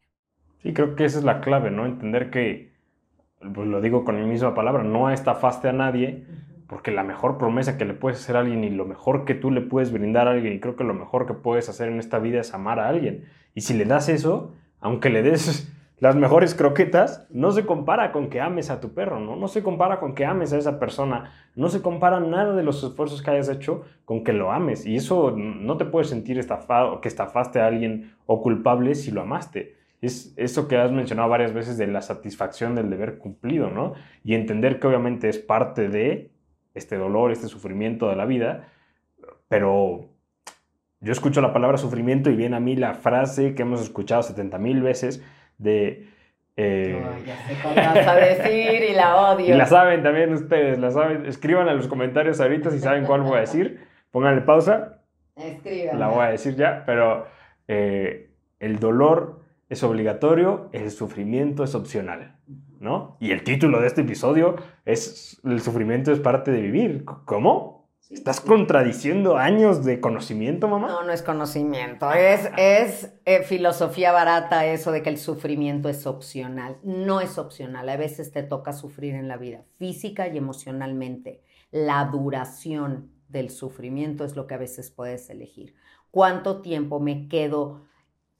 Sí, 0.62 0.72
creo 0.72 0.96
que 0.96 1.04
esa 1.04 1.18
es 1.18 1.24
la 1.24 1.40
clave, 1.40 1.70
¿no? 1.70 1.86
Entender 1.86 2.30
que, 2.30 2.72
pues 3.54 3.68
lo 3.68 3.80
digo 3.80 4.04
con 4.04 4.16
mi 4.16 4.26
misma 4.26 4.54
palabra, 4.54 4.82
no 4.82 5.10
estafaste 5.10 5.68
a 5.68 5.72
nadie, 5.72 6.26
porque 6.66 6.90
la 6.90 7.04
mejor 7.04 7.38
promesa 7.38 7.78
que 7.78 7.84
le 7.84 7.94
puedes 7.94 8.18
hacer 8.18 8.36
a 8.36 8.40
alguien 8.40 8.64
y 8.64 8.70
lo 8.70 8.86
mejor 8.86 9.24
que 9.24 9.34
tú 9.34 9.50
le 9.50 9.60
puedes 9.60 9.92
brindar 9.92 10.26
a 10.26 10.32
alguien, 10.32 10.54
y 10.54 10.60
creo 10.60 10.76
que 10.76 10.84
lo 10.84 10.94
mejor 10.94 11.26
que 11.26 11.34
puedes 11.34 11.68
hacer 11.68 11.88
en 11.88 11.98
esta 11.98 12.18
vida 12.18 12.40
es 12.40 12.54
amar 12.54 12.80
a 12.80 12.88
alguien. 12.88 13.24
Y 13.54 13.60
si 13.60 13.74
le 13.74 13.84
das 13.84 14.08
eso, 14.08 14.52
aunque 14.80 15.08
le 15.08 15.22
des 15.22 15.72
las 15.98 16.16
mejores 16.16 16.54
croquetas, 16.54 17.26
no 17.30 17.52
se 17.52 17.64
compara 17.64 18.12
con 18.12 18.28
que 18.28 18.40
ames 18.40 18.70
a 18.70 18.80
tu 18.80 18.92
perro, 18.94 19.20
¿no? 19.20 19.36
No 19.36 19.48
se 19.48 19.62
compara 19.62 20.00
con 20.00 20.14
que 20.14 20.26
ames 20.26 20.52
a 20.52 20.58
esa 20.58 20.78
persona, 20.78 21.32
no 21.54 21.68
se 21.68 21.82
compara 21.82 22.20
nada 22.20 22.54
de 22.54 22.62
los 22.62 22.82
esfuerzos 22.82 23.22
que 23.22 23.30
hayas 23.30 23.48
hecho 23.48 23.84
con 24.04 24.24
que 24.24 24.32
lo 24.32 24.52
ames. 24.52 24.84
Y 24.86 24.96
eso 24.96 25.30
no 25.36 25.76
te 25.76 25.84
puedes 25.84 26.08
sentir 26.08 26.38
estafado, 26.38 27.00
que 27.00 27.08
estafaste 27.08 27.60
a 27.60 27.66
alguien 27.66 28.12
o 28.26 28.42
culpable 28.42 28.94
si 28.94 29.10
lo 29.10 29.22
amaste. 29.22 29.76
Es 30.02 30.34
eso 30.36 30.68
que 30.68 30.76
has 30.76 30.92
mencionado 30.92 31.28
varias 31.28 31.54
veces 31.54 31.78
de 31.78 31.86
la 31.86 32.02
satisfacción 32.02 32.74
del 32.74 32.90
deber 32.90 33.18
cumplido, 33.18 33.70
¿no? 33.70 33.94
Y 34.24 34.34
entender 34.34 34.78
que 34.78 34.88
obviamente 34.88 35.28
es 35.28 35.38
parte 35.38 35.88
de 35.88 36.30
este 36.76 36.96
dolor, 36.96 37.32
este 37.32 37.48
sufrimiento 37.48 38.08
de 38.08 38.16
la 38.16 38.24
vida, 38.24 38.68
pero 39.48 40.08
yo 41.00 41.12
escucho 41.12 41.40
la 41.40 41.52
palabra 41.52 41.78
sufrimiento 41.78 42.30
y 42.30 42.36
viene 42.36 42.56
a 42.56 42.60
mí 42.60 42.76
la 42.76 42.94
frase 42.94 43.54
que 43.54 43.62
hemos 43.62 43.80
escuchado 43.80 44.22
70 44.22 44.58
mil 44.58 44.82
veces 44.82 45.22
de... 45.58 46.08
Eh, 46.58 47.04
ya 47.26 47.36
sé 47.46 47.54
cuál 47.62 47.74
vas 47.74 48.06
a 48.06 48.14
decir 48.14 48.82
y 48.90 48.94
la 48.94 49.16
odio. 49.32 49.54
Y 49.54 49.58
la 49.58 49.66
saben 49.66 50.02
también 50.02 50.32
ustedes, 50.32 50.78
la 50.78 50.90
saben. 50.90 51.26
Escriban 51.26 51.68
en 51.68 51.76
los 51.76 51.86
comentarios 51.86 52.40
ahorita 52.40 52.70
si 52.70 52.78
saben 52.78 53.04
cuál 53.04 53.22
voy 53.22 53.36
a 53.36 53.40
decir. 53.40 53.86
Pónganle 54.10 54.40
pausa. 54.40 55.02
Escriban. 55.36 56.00
La 56.00 56.08
voy 56.08 56.24
a 56.24 56.28
decir 56.28 56.56
ya, 56.56 56.84
pero 56.86 57.26
eh, 57.68 58.30
el 58.58 58.78
dolor 58.78 59.40
es 59.68 59.82
obligatorio, 59.82 60.70
el 60.72 60.90
sufrimiento 60.90 61.62
es 61.62 61.74
opcional. 61.74 62.36
¿No? 62.80 63.16
Y 63.20 63.30
el 63.30 63.44
título 63.44 63.80
de 63.80 63.86
este 63.86 64.02
episodio 64.02 64.56
es 64.84 65.40
El 65.44 65.60
sufrimiento 65.60 66.12
es 66.12 66.20
parte 66.20 66.50
de 66.50 66.60
vivir. 66.60 67.04
¿Cómo? 67.04 67.76
¿Estás 68.08 68.40
contradiciendo 68.40 69.36
años 69.36 69.84
de 69.84 70.00
conocimiento, 70.00 70.68
mamá? 70.68 70.86
No, 70.86 71.02
no 71.02 71.12
es 71.12 71.22
conocimiento. 71.22 72.12
Es, 72.12 72.48
es 72.56 73.12
eh, 73.24 73.42
filosofía 73.42 74.12
barata 74.12 74.64
eso 74.64 74.92
de 74.92 75.02
que 75.02 75.10
el 75.10 75.18
sufrimiento 75.18 75.88
es 75.88 76.06
opcional. 76.06 76.78
No 76.84 77.20
es 77.20 77.36
opcional. 77.36 77.88
A 77.88 77.96
veces 77.96 78.30
te 78.30 78.44
toca 78.44 78.72
sufrir 78.72 79.16
en 79.16 79.26
la 79.26 79.36
vida, 79.36 79.64
física 79.78 80.28
y 80.28 80.38
emocionalmente. 80.38 81.42
La 81.72 82.04
duración 82.04 83.10
del 83.28 83.50
sufrimiento 83.50 84.24
es 84.24 84.36
lo 84.36 84.46
que 84.46 84.54
a 84.54 84.58
veces 84.58 84.92
puedes 84.92 85.28
elegir. 85.28 85.74
¿Cuánto 86.12 86.62
tiempo 86.62 87.00
me 87.00 87.26
quedo 87.26 87.86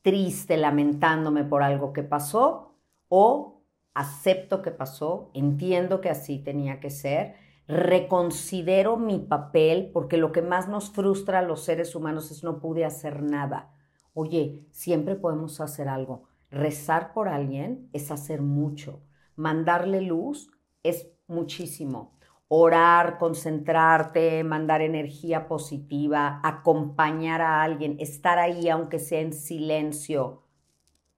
triste, 0.03 0.57
lamentándome 0.57 1.42
por 1.42 1.64
algo 1.64 1.92
que 1.92 2.05
pasó? 2.05 2.77
¿O 3.09 3.56
acepto 3.97 4.61
que 4.61 4.71
pasó, 4.71 5.31
entiendo 5.33 6.03
que 6.03 6.11
así 6.11 6.39
tenía 6.39 6.81
que 6.81 6.91
ser, 6.91 7.35
reconsidero 7.67 8.99
mi 8.99 9.19
papel, 9.19 9.91
porque 9.93 10.19
lo 10.19 10.33
que 10.33 10.43
más 10.43 10.69
nos 10.69 10.91
frustra 10.91 11.39
a 11.39 11.43
los 11.43 11.65
seres 11.65 11.95
humanos 11.95 12.31
es 12.31 12.45
no 12.45 12.61
pude 12.61 12.85
hacer 12.85 13.23
nada. 13.23 13.73
Oye, 14.13 14.67
siempre 14.71 15.17
podemos 15.17 15.61
hacer 15.63 15.89
algo. 15.89 16.25
Rezar 16.51 17.15
por 17.15 17.29
alguien 17.29 17.89
es 17.95 18.11
hacer 18.11 18.43
mucho. 18.43 19.03
Mandarle 19.35 20.03
luz 20.03 20.51
es 20.83 21.09
muchísimo. 21.27 22.19
Orar, 22.49 23.17
concentrarte, 23.17 24.45
mandar 24.45 24.83
energía 24.83 25.49
positiva, 25.49 26.41
acompañar 26.45 27.41
a 27.41 27.63
alguien, 27.63 27.97
estar 27.99 28.39
ahí 28.39 28.69
aunque 28.69 28.99
sea 28.99 29.21
en 29.21 29.33
silencio, 29.33 30.46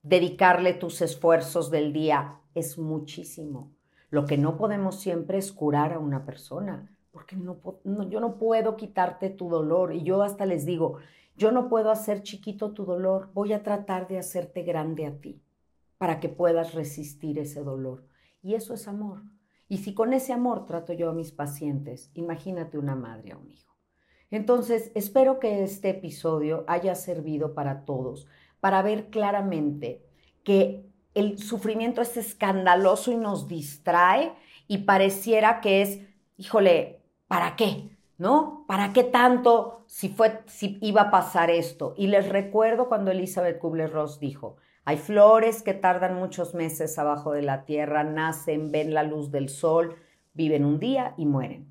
dedicarle 0.09 0.73
tus 0.73 1.03
esfuerzos 1.03 1.71
del 1.71 1.93
día 1.93 2.41
es 2.55 2.79
muchísimo. 2.79 3.73
Lo 4.11 4.25
que 4.25 4.39
no 4.39 4.57
podemos 4.57 5.01
siempre 5.01 5.37
es 5.37 5.53
curar 5.53 5.93
a 5.93 5.99
una 5.99 6.25
persona, 6.25 6.91
porque 7.11 7.37
no, 7.37 7.61
yo 8.09 8.21
no 8.21 8.39
puedo 8.39 8.77
quitarte 8.77 9.29
tu 9.29 9.51
dolor. 9.51 9.95
Y 9.95 10.03
yo 10.03 10.23
hasta 10.23 10.47
les 10.47 10.65
digo, 10.65 10.99
yo 11.37 11.53
no 11.53 11.69
puedo 11.69 11.91
hacer 11.91 12.23
chiquito 12.23 12.73
tu 12.73 12.87
dolor, 12.87 13.31
voy 13.35 13.53
a 13.53 13.63
tratar 13.63 14.09
de 14.09 14.19
hacerte 14.19 14.63
grande 14.63 15.07
a 15.07 15.21
ti, 15.21 15.43
para 15.99 16.21
que 16.21 16.31
puedas 16.31 16.73
resistir 16.75 17.39
ese 17.39 17.63
dolor. 17.63 18.05
Y 18.43 18.55
eso 18.55 18.73
es 18.73 18.89
amor. 18.89 19.23
Y 19.69 19.79
si 19.79 19.93
con 19.93 20.15
ese 20.15 20.33
amor 20.33 20.65
trato 20.65 20.95
yo 20.95 21.11
a 21.11 21.15
mis 21.15 21.33
pacientes, 21.33 22.11
imagínate 22.15 22.79
una 22.79 22.95
madre 22.95 23.33
a 23.33 23.37
un 23.37 23.51
hijo. 23.51 23.77
Entonces, 24.31 24.91
espero 24.95 25.39
que 25.39 25.63
este 25.63 25.91
episodio 25.91 26.65
haya 26.67 26.95
servido 26.95 27.55
para 27.55 27.85
todos, 27.85 28.27
para 28.61 28.83
ver 28.83 29.11
claramente 29.11 30.05
que 30.45 30.85
el 31.15 31.39
sufrimiento 31.39 32.01
es 32.01 32.17
escandaloso 32.17 33.13
y 33.13 33.17
nos 33.17 33.49
distrae 33.49 34.33
y 34.67 34.79
pareciera 34.79 35.61
que 35.61 35.83
es, 35.83 36.01
híjole, 36.37 37.03
¿para 37.27 37.57
qué? 37.57 37.97
¿No? 38.19 38.65
¿Para 38.67 38.93
qué 38.93 39.05
tanto 39.05 39.85
si, 39.87 40.09
fue, 40.09 40.43
si 40.47 40.79
iba 40.81 41.03
a 41.03 41.11
pasar 41.11 41.51
esto? 41.51 41.95
Y 41.97 42.09
les 42.09 42.29
recuerdo 42.29 42.89
cuando 42.89 43.11
Elizabeth 43.11 43.59
Kubler-Ross 43.59 44.21
dijo, 44.21 44.57
hay 44.85 44.97
flores 44.97 45.63
que 45.63 45.75
tardan 45.75 46.15
muchos 46.15 46.55
meses 46.55 46.99
abajo 46.99 47.33
de 47.33 47.43
la 47.43 47.65
tierra, 47.65 48.05
nacen, 48.05 48.73
ven 48.73 48.95
la 48.95 49.03
luz 49.03 49.31
del 49.31 49.49
sol, 49.49 49.97
viven 50.33 50.65
un 50.65 50.79
día 50.79 51.15
y 51.17 51.27
mueren. 51.27 51.69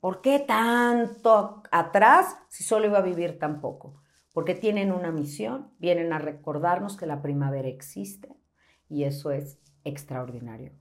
¿Por 0.00 0.20
qué 0.20 0.38
tanto 0.38 1.62
atrás 1.70 2.36
si 2.48 2.64
solo 2.64 2.86
iba 2.86 2.98
a 2.98 3.02
vivir 3.02 3.38
tan 3.38 3.60
poco? 3.60 4.02
Porque 4.36 4.54
tienen 4.54 4.92
una 4.92 5.12
misión, 5.12 5.70
vienen 5.78 6.12
a 6.12 6.18
recordarnos 6.18 6.98
que 6.98 7.06
la 7.06 7.22
primavera 7.22 7.68
existe 7.68 8.36
y 8.86 9.04
eso 9.04 9.30
es 9.30 9.58
extraordinario. 9.82 10.72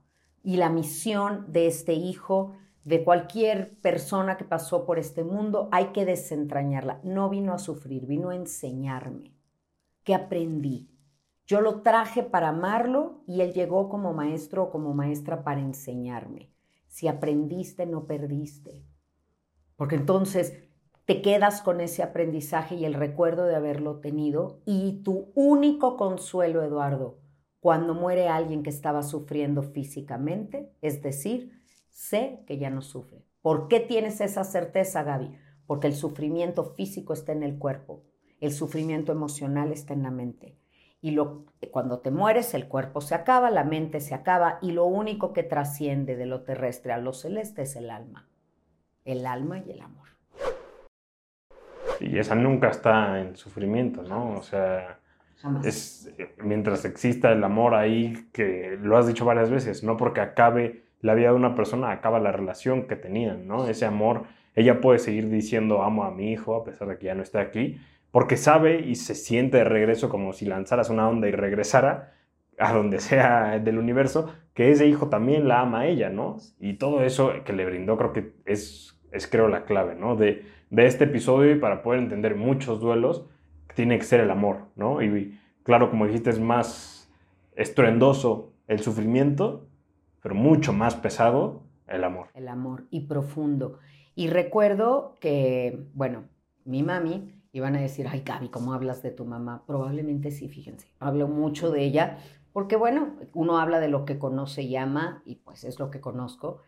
Y 0.43 0.57
la 0.57 0.69
misión 0.69 1.49
de 1.53 1.67
este 1.67 1.93
hijo, 1.93 2.51
de 2.83 3.05
cualquier 3.05 3.77
persona 3.79 4.35
que 4.35 4.43
pasó 4.43 4.85
por 4.85 4.99
este 4.99 5.23
mundo, 5.23 5.69
hay 5.71 5.93
que 5.93 6.03
desentrañarla. 6.03 6.99
No 7.05 7.29
vino 7.29 7.53
a 7.53 7.57
sufrir, 7.57 8.05
vino 8.05 8.31
a 8.31 8.35
enseñarme. 8.35 9.33
¿Qué 10.03 10.13
aprendí? 10.13 10.89
Yo 11.45 11.61
lo 11.61 11.81
traje 11.81 12.23
para 12.23 12.49
amarlo 12.49 13.23
y 13.25 13.39
él 13.39 13.53
llegó 13.53 13.87
como 13.87 14.11
maestro 14.11 14.63
o 14.63 14.69
como 14.69 14.93
maestra 14.93 15.45
para 15.45 15.61
enseñarme. 15.61 16.51
Si 16.87 17.07
aprendiste, 17.07 17.85
no 17.85 18.05
perdiste. 18.05 18.83
Porque 19.77 19.95
entonces 19.95 20.64
te 21.05 21.21
quedas 21.21 21.61
con 21.61 21.81
ese 21.81 22.03
aprendizaje 22.03 22.75
y 22.75 22.85
el 22.85 22.93
recuerdo 22.93 23.45
de 23.45 23.55
haberlo 23.55 23.99
tenido 23.99 24.61
y 24.65 25.03
tu 25.03 25.31
único 25.35 25.97
consuelo, 25.97 26.63
Eduardo, 26.63 27.19
cuando 27.59 27.93
muere 27.93 28.27
alguien 28.27 28.63
que 28.63 28.69
estaba 28.69 29.03
sufriendo 29.03 29.63
físicamente, 29.63 30.71
es 30.81 31.01
decir, 31.01 31.51
sé 31.89 32.43
que 32.47 32.57
ya 32.57 32.69
no 32.69 32.81
sufre. 32.81 33.23
¿Por 33.41 33.67
qué 33.67 33.79
tienes 33.79 34.21
esa 34.21 34.43
certeza, 34.43 35.03
Gaby? 35.03 35.35
Porque 35.65 35.87
el 35.87 35.95
sufrimiento 35.95 36.73
físico 36.75 37.13
está 37.13 37.31
en 37.31 37.43
el 37.43 37.57
cuerpo, 37.57 38.03
el 38.39 38.51
sufrimiento 38.51 39.11
emocional 39.11 39.71
está 39.71 39.93
en 39.93 40.03
la 40.03 40.11
mente. 40.11 40.57
Y 41.01 41.11
lo, 41.11 41.45
cuando 41.71 41.99
te 41.99 42.09
mueres, 42.09 42.53
el 42.53 42.67
cuerpo 42.67 43.01
se 43.01 43.15
acaba, 43.15 43.51
la 43.51 43.63
mente 43.63 43.99
se 43.99 44.15
acaba 44.15 44.57
y 44.61 44.71
lo 44.71 44.85
único 44.85 45.33
que 45.33 45.43
trasciende 45.43 46.15
de 46.15 46.25
lo 46.25 46.43
terrestre 46.43 46.93
a 46.93 46.97
lo 46.97 47.13
celeste 47.13 47.61
es 47.63 47.75
el 47.75 47.89
alma 47.89 48.27
el 49.05 49.27
alma 49.27 49.59
y 49.59 49.71
el 49.71 49.81
amor. 49.81 50.14
Y 52.05 52.19
esa 52.19 52.35
nunca 52.35 52.69
está 52.69 53.19
en 53.19 53.35
sufrimiento, 53.35 54.03
¿no? 54.03 54.33
O 54.33 54.43
sea, 54.43 54.99
es 55.63 56.13
mientras 56.37 56.85
exista 56.85 57.31
el 57.31 57.43
amor 57.43 57.73
ahí, 57.73 58.27
que 58.31 58.77
lo 58.81 58.97
has 58.97 59.07
dicho 59.07 59.25
varias 59.25 59.49
veces, 59.49 59.83
no 59.83 59.97
porque 59.97 60.21
acabe 60.21 60.83
la 61.01 61.13
vida 61.13 61.29
de 61.29 61.35
una 61.35 61.55
persona, 61.55 61.91
acaba 61.91 62.19
la 62.19 62.31
relación 62.31 62.87
que 62.87 62.95
tenían, 62.95 63.47
¿no? 63.47 63.67
Ese 63.67 63.85
amor, 63.85 64.23
ella 64.55 64.81
puede 64.81 64.99
seguir 64.99 65.29
diciendo 65.29 65.83
amo 65.83 66.03
a 66.03 66.11
mi 66.11 66.31
hijo 66.31 66.55
a 66.55 66.63
pesar 66.63 66.87
de 66.87 66.97
que 66.97 67.07
ya 67.07 67.15
no 67.15 67.23
está 67.23 67.41
aquí, 67.41 67.79
porque 68.11 68.37
sabe 68.37 68.79
y 68.79 68.95
se 68.95 69.15
siente 69.15 69.57
de 69.57 69.65
regreso 69.65 70.09
como 70.09 70.31
si 70.33 70.45
lanzaras 70.45 70.89
una 70.89 71.09
onda 71.09 71.27
y 71.27 71.31
regresara 71.31 72.13
a 72.57 72.71
donde 72.71 72.99
sea 72.99 73.59
del 73.59 73.77
universo, 73.77 74.33
que 74.53 74.71
ese 74.71 74.87
hijo 74.87 75.09
también 75.09 75.47
la 75.47 75.61
ama 75.61 75.81
a 75.81 75.87
ella, 75.87 76.09
¿no? 76.09 76.37
Y 76.59 76.75
todo 76.75 77.03
eso 77.03 77.33
que 77.43 77.53
le 77.53 77.65
brindó 77.65 77.97
creo 77.97 78.13
que 78.13 78.33
es 78.45 78.94
es 79.15 79.28
creo 79.28 79.47
la 79.47 79.65
clave, 79.65 79.95
¿no? 79.95 80.15
De, 80.15 80.45
de 80.69 80.86
este 80.86 81.06
episodio 81.06 81.56
y 81.56 81.60
para 81.60 81.82
poder 81.82 82.01
entender 82.01 82.36
muchos 82.36 82.80
duelos, 82.80 83.25
tiene 83.75 83.97
que 83.97 84.06
ser 84.06 84.19
el 84.21 84.32
amor, 84.32 84.67
¿no? 84.75 85.01
Y 85.01 85.38
claro, 85.63 85.89
como 85.89 86.08
dijiste, 86.08 86.30
es 86.30 86.39
más 86.39 87.12
estruendoso 87.56 88.54
el 88.67 88.80
sufrimiento, 88.80 89.67
pero 90.21 90.36
mucho 90.36 90.73
más 90.73 90.95
pesado 90.95 91.63
el 91.88 92.04
amor. 92.04 92.28
El 92.34 92.47
amor 92.47 92.86
y 92.89 93.01
profundo. 93.01 93.80
Y 94.15 94.28
recuerdo 94.28 95.15
que, 95.19 95.88
bueno, 95.93 96.23
mi 96.63 96.84
mami, 96.84 97.34
iban 97.51 97.75
a 97.75 97.82
decir, 97.82 98.08
ay 98.10 98.23
Gaby, 98.25 98.49
¿cómo 98.49 98.73
hablas 98.73 99.01
de 99.01 99.12
tu 99.12 99.25
mamá? 99.25 99.63
Probablemente 99.65 100.32
sí, 100.32 100.49
fíjense, 100.49 100.88
hablo 100.99 101.28
mucho 101.28 101.71
de 101.71 101.84
ella, 101.84 102.17
porque 102.54 102.75
bueno, 102.75 103.15
uno 103.34 103.60
habla 103.60 103.80
de 103.80 103.89
lo 103.89 104.06
que 104.06 104.17
conoce 104.17 104.63
y 104.63 104.75
ama, 104.75 105.21
y 105.25 105.36
pues 105.36 105.63
es 105.63 105.80
lo 105.80 105.91
que 105.91 106.01
conozco. 106.01 106.62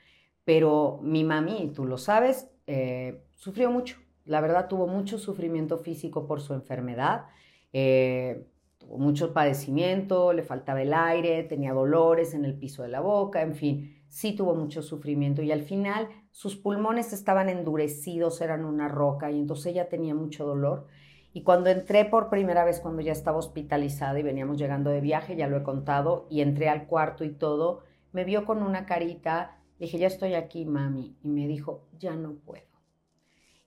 Pero 0.48 1.02
mi 1.04 1.26
mami, 1.26 1.74
tú 1.76 1.86
lo 1.86 1.98
sabes, 1.98 2.50
eh, 2.68 3.22
sufrió 3.36 3.70
mucho. 3.70 3.98
La 4.24 4.40
verdad, 4.40 4.70
tuvo 4.70 4.88
mucho 4.88 5.20
sufrimiento 5.20 5.78
físico 5.78 6.26
por 6.26 6.40
su 6.40 6.54
enfermedad. 6.54 7.26
Eh, 7.74 8.48
tuvo 8.78 8.98
mucho 8.98 9.34
padecimiento, 9.34 10.32
le 10.32 10.44
faltaba 10.44 10.82
el 10.82 10.94
aire, 10.94 11.44
tenía 11.44 11.74
dolores 11.74 12.34
en 12.34 12.46
el 12.46 12.58
piso 12.58 12.82
de 12.82 12.88
la 12.88 13.02
boca, 13.02 13.42
en 13.42 13.56
fin, 13.56 14.02
sí 14.08 14.38
tuvo 14.38 14.56
mucho 14.56 14.82
sufrimiento 14.82 15.42
y 15.42 15.52
al 15.52 15.64
final 15.64 16.08
sus 16.32 16.56
pulmones 16.56 17.12
estaban 17.12 17.50
endurecidos, 17.50 18.40
eran 18.40 18.64
una 18.64 18.88
roca 18.88 19.30
y 19.30 19.40
entonces 19.42 19.74
ella 19.74 19.90
tenía 19.90 20.16
mucho 20.16 20.46
dolor. 20.46 20.88
Y 21.34 21.44
cuando 21.44 21.70
entré 21.70 22.06
por 22.06 22.30
primera 22.30 22.64
vez, 22.64 22.80
cuando 22.80 23.02
ya 23.02 23.12
estaba 23.12 23.38
hospitalizada 23.38 24.18
y 24.18 24.24
veníamos 24.24 24.58
llegando 24.58 24.92
de 24.92 25.02
viaje, 25.02 25.36
ya 25.36 25.50
lo 25.50 25.58
he 25.58 25.64
contado, 25.64 26.26
y 26.30 26.40
entré 26.40 26.70
al 26.70 26.88
cuarto 26.88 27.26
y 27.26 27.32
todo, 27.32 27.84
me 28.14 28.24
vio 28.24 28.46
con 28.46 28.64
una 28.64 28.86
carita 28.86 29.57
dije, 29.86 29.98
ya 29.98 30.08
estoy 30.08 30.34
aquí, 30.34 30.66
mami. 30.66 31.18
Y 31.22 31.30
me 31.30 31.48
dijo, 31.48 31.88
ya 31.98 32.16
no 32.16 32.36
puedo. 32.36 32.66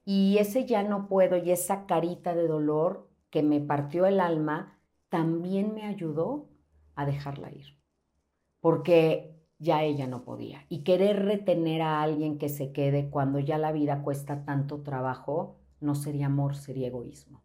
Y 0.05 0.39
ese 0.39 0.67
ya 0.67 0.83
no 0.83 1.09
puedo 1.09 1.37
y 1.37 1.51
esa 1.51 1.87
carita 1.87 2.35
de 2.35 2.49
dolor 2.49 3.09
que 3.31 3.43
me 3.43 3.61
partió 3.61 4.07
el 4.07 4.21
alma, 4.21 4.79
también 5.09 5.75
me 5.75 5.85
ayudó 5.85 6.49
a 6.95 7.07
dejarla 7.07 7.53
ir. 7.53 7.79
Porque 8.61 9.41
ya 9.59 9.83
ella 9.83 10.07
no 10.07 10.25
podía. 10.25 10.65
Y 10.69 10.83
querer 10.83 11.25
retener 11.25 11.83
a 11.83 12.03
alguien 12.03 12.39
que 12.39 12.49
se 12.49 12.73
quede 12.73 13.11
cuando 13.11 13.39
ya 13.39 13.59
la 13.59 13.73
vida 13.73 14.03
cuesta 14.03 14.45
tanto 14.45 14.83
trabajo, 14.83 15.59
no 15.81 15.95
sería 15.95 16.27
amor, 16.27 16.57
sería 16.57 16.89
egoísmo. 16.89 17.45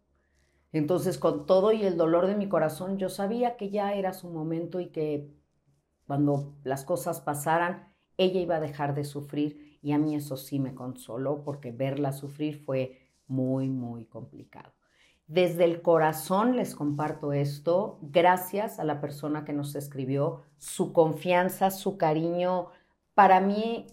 Entonces, 0.72 1.18
con 1.18 1.46
todo 1.46 1.72
y 1.72 1.84
el 1.84 1.96
dolor 1.96 2.26
de 2.26 2.34
mi 2.34 2.48
corazón, 2.48 2.98
yo 2.98 3.08
sabía 3.08 3.56
que 3.56 3.70
ya 3.70 3.94
era 3.94 4.12
su 4.12 4.28
momento 4.28 4.80
y 4.80 4.88
que 4.88 5.30
cuando 6.06 6.56
las 6.64 6.84
cosas 6.84 7.20
pasaran, 7.20 7.94
ella 8.18 8.40
iba 8.40 8.56
a 8.56 8.60
dejar 8.60 8.94
de 8.94 9.04
sufrir 9.04 9.78
y 9.82 9.92
a 9.92 9.98
mí 9.98 10.14
eso 10.14 10.36
sí 10.36 10.58
me 10.58 10.74
consoló 10.74 11.42
porque 11.44 11.72
verla 11.72 12.12
sufrir 12.12 12.64
fue 12.64 12.98
muy, 13.26 13.68
muy 13.68 14.04
complicado. 14.06 14.72
Desde 15.26 15.64
el 15.64 15.82
corazón 15.82 16.56
les 16.56 16.74
comparto 16.74 17.32
esto, 17.32 17.98
gracias 18.00 18.78
a 18.78 18.84
la 18.84 19.00
persona 19.00 19.44
que 19.44 19.52
nos 19.52 19.74
escribió, 19.74 20.42
su 20.58 20.92
confianza, 20.92 21.70
su 21.70 21.98
cariño, 21.98 22.68
para 23.14 23.40
mí 23.40 23.86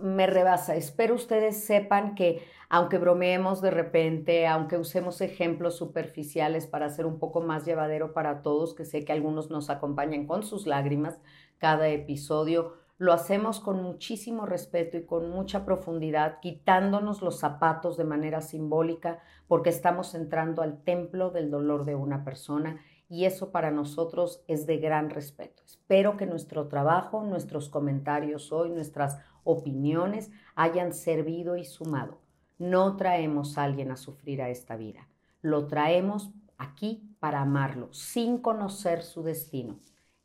me 0.00 0.26
rebasa. 0.26 0.74
Espero 0.74 1.14
ustedes 1.14 1.64
sepan 1.64 2.14
que 2.14 2.42
aunque 2.68 2.98
bromeemos 2.98 3.60
de 3.60 3.70
repente, 3.70 4.46
aunque 4.46 4.78
usemos 4.78 5.20
ejemplos 5.20 5.76
superficiales 5.76 6.66
para 6.66 6.86
hacer 6.86 7.04
un 7.04 7.18
poco 7.18 7.42
más 7.42 7.66
llevadero 7.66 8.14
para 8.14 8.42
todos, 8.42 8.74
que 8.74 8.86
sé 8.86 9.04
que 9.04 9.12
algunos 9.12 9.50
nos 9.50 9.68
acompañan 9.68 10.26
con 10.26 10.42
sus 10.42 10.66
lágrimas 10.66 11.20
cada 11.58 11.88
episodio, 11.90 12.72
lo 13.02 13.12
hacemos 13.12 13.58
con 13.58 13.82
muchísimo 13.82 14.46
respeto 14.46 14.96
y 14.96 15.04
con 15.04 15.28
mucha 15.28 15.64
profundidad, 15.64 16.38
quitándonos 16.38 17.20
los 17.20 17.40
zapatos 17.40 17.96
de 17.96 18.04
manera 18.04 18.40
simbólica, 18.42 19.18
porque 19.48 19.70
estamos 19.70 20.14
entrando 20.14 20.62
al 20.62 20.84
templo 20.84 21.30
del 21.30 21.50
dolor 21.50 21.84
de 21.84 21.96
una 21.96 22.22
persona 22.22 22.78
y 23.08 23.24
eso 23.24 23.50
para 23.50 23.72
nosotros 23.72 24.44
es 24.46 24.66
de 24.66 24.78
gran 24.78 25.10
respeto. 25.10 25.64
Espero 25.66 26.16
que 26.16 26.26
nuestro 26.26 26.68
trabajo, 26.68 27.24
nuestros 27.24 27.68
comentarios 27.68 28.52
hoy, 28.52 28.70
nuestras 28.70 29.18
opiniones 29.42 30.30
hayan 30.54 30.92
servido 30.92 31.56
y 31.56 31.64
sumado. 31.64 32.20
No 32.56 32.94
traemos 32.94 33.58
a 33.58 33.64
alguien 33.64 33.90
a 33.90 33.96
sufrir 33.96 34.40
a 34.42 34.48
esta 34.48 34.76
vida, 34.76 35.08
lo 35.40 35.66
traemos 35.66 36.30
aquí 36.56 37.16
para 37.18 37.40
amarlo, 37.40 37.92
sin 37.92 38.38
conocer 38.38 39.02
su 39.02 39.24
destino. 39.24 39.80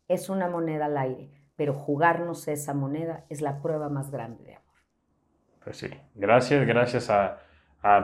Es 0.08 0.30
una 0.30 0.48
moneda 0.48 0.86
al 0.86 0.98
aire 1.00 1.37
pero 1.58 1.74
jugarnos 1.74 2.48
esa 2.48 2.74
moneda 2.74 3.26
es 3.30 3.42
la 3.42 3.62
prueba 3.62 3.90
más 3.90 4.12
grande 4.12 4.44
de 4.46 4.56
amor. 4.56 4.68
Pues 5.64 5.78
sí, 5.78 5.90
gracias, 6.16 6.66
gracias 6.66 7.10
a, 7.10 7.40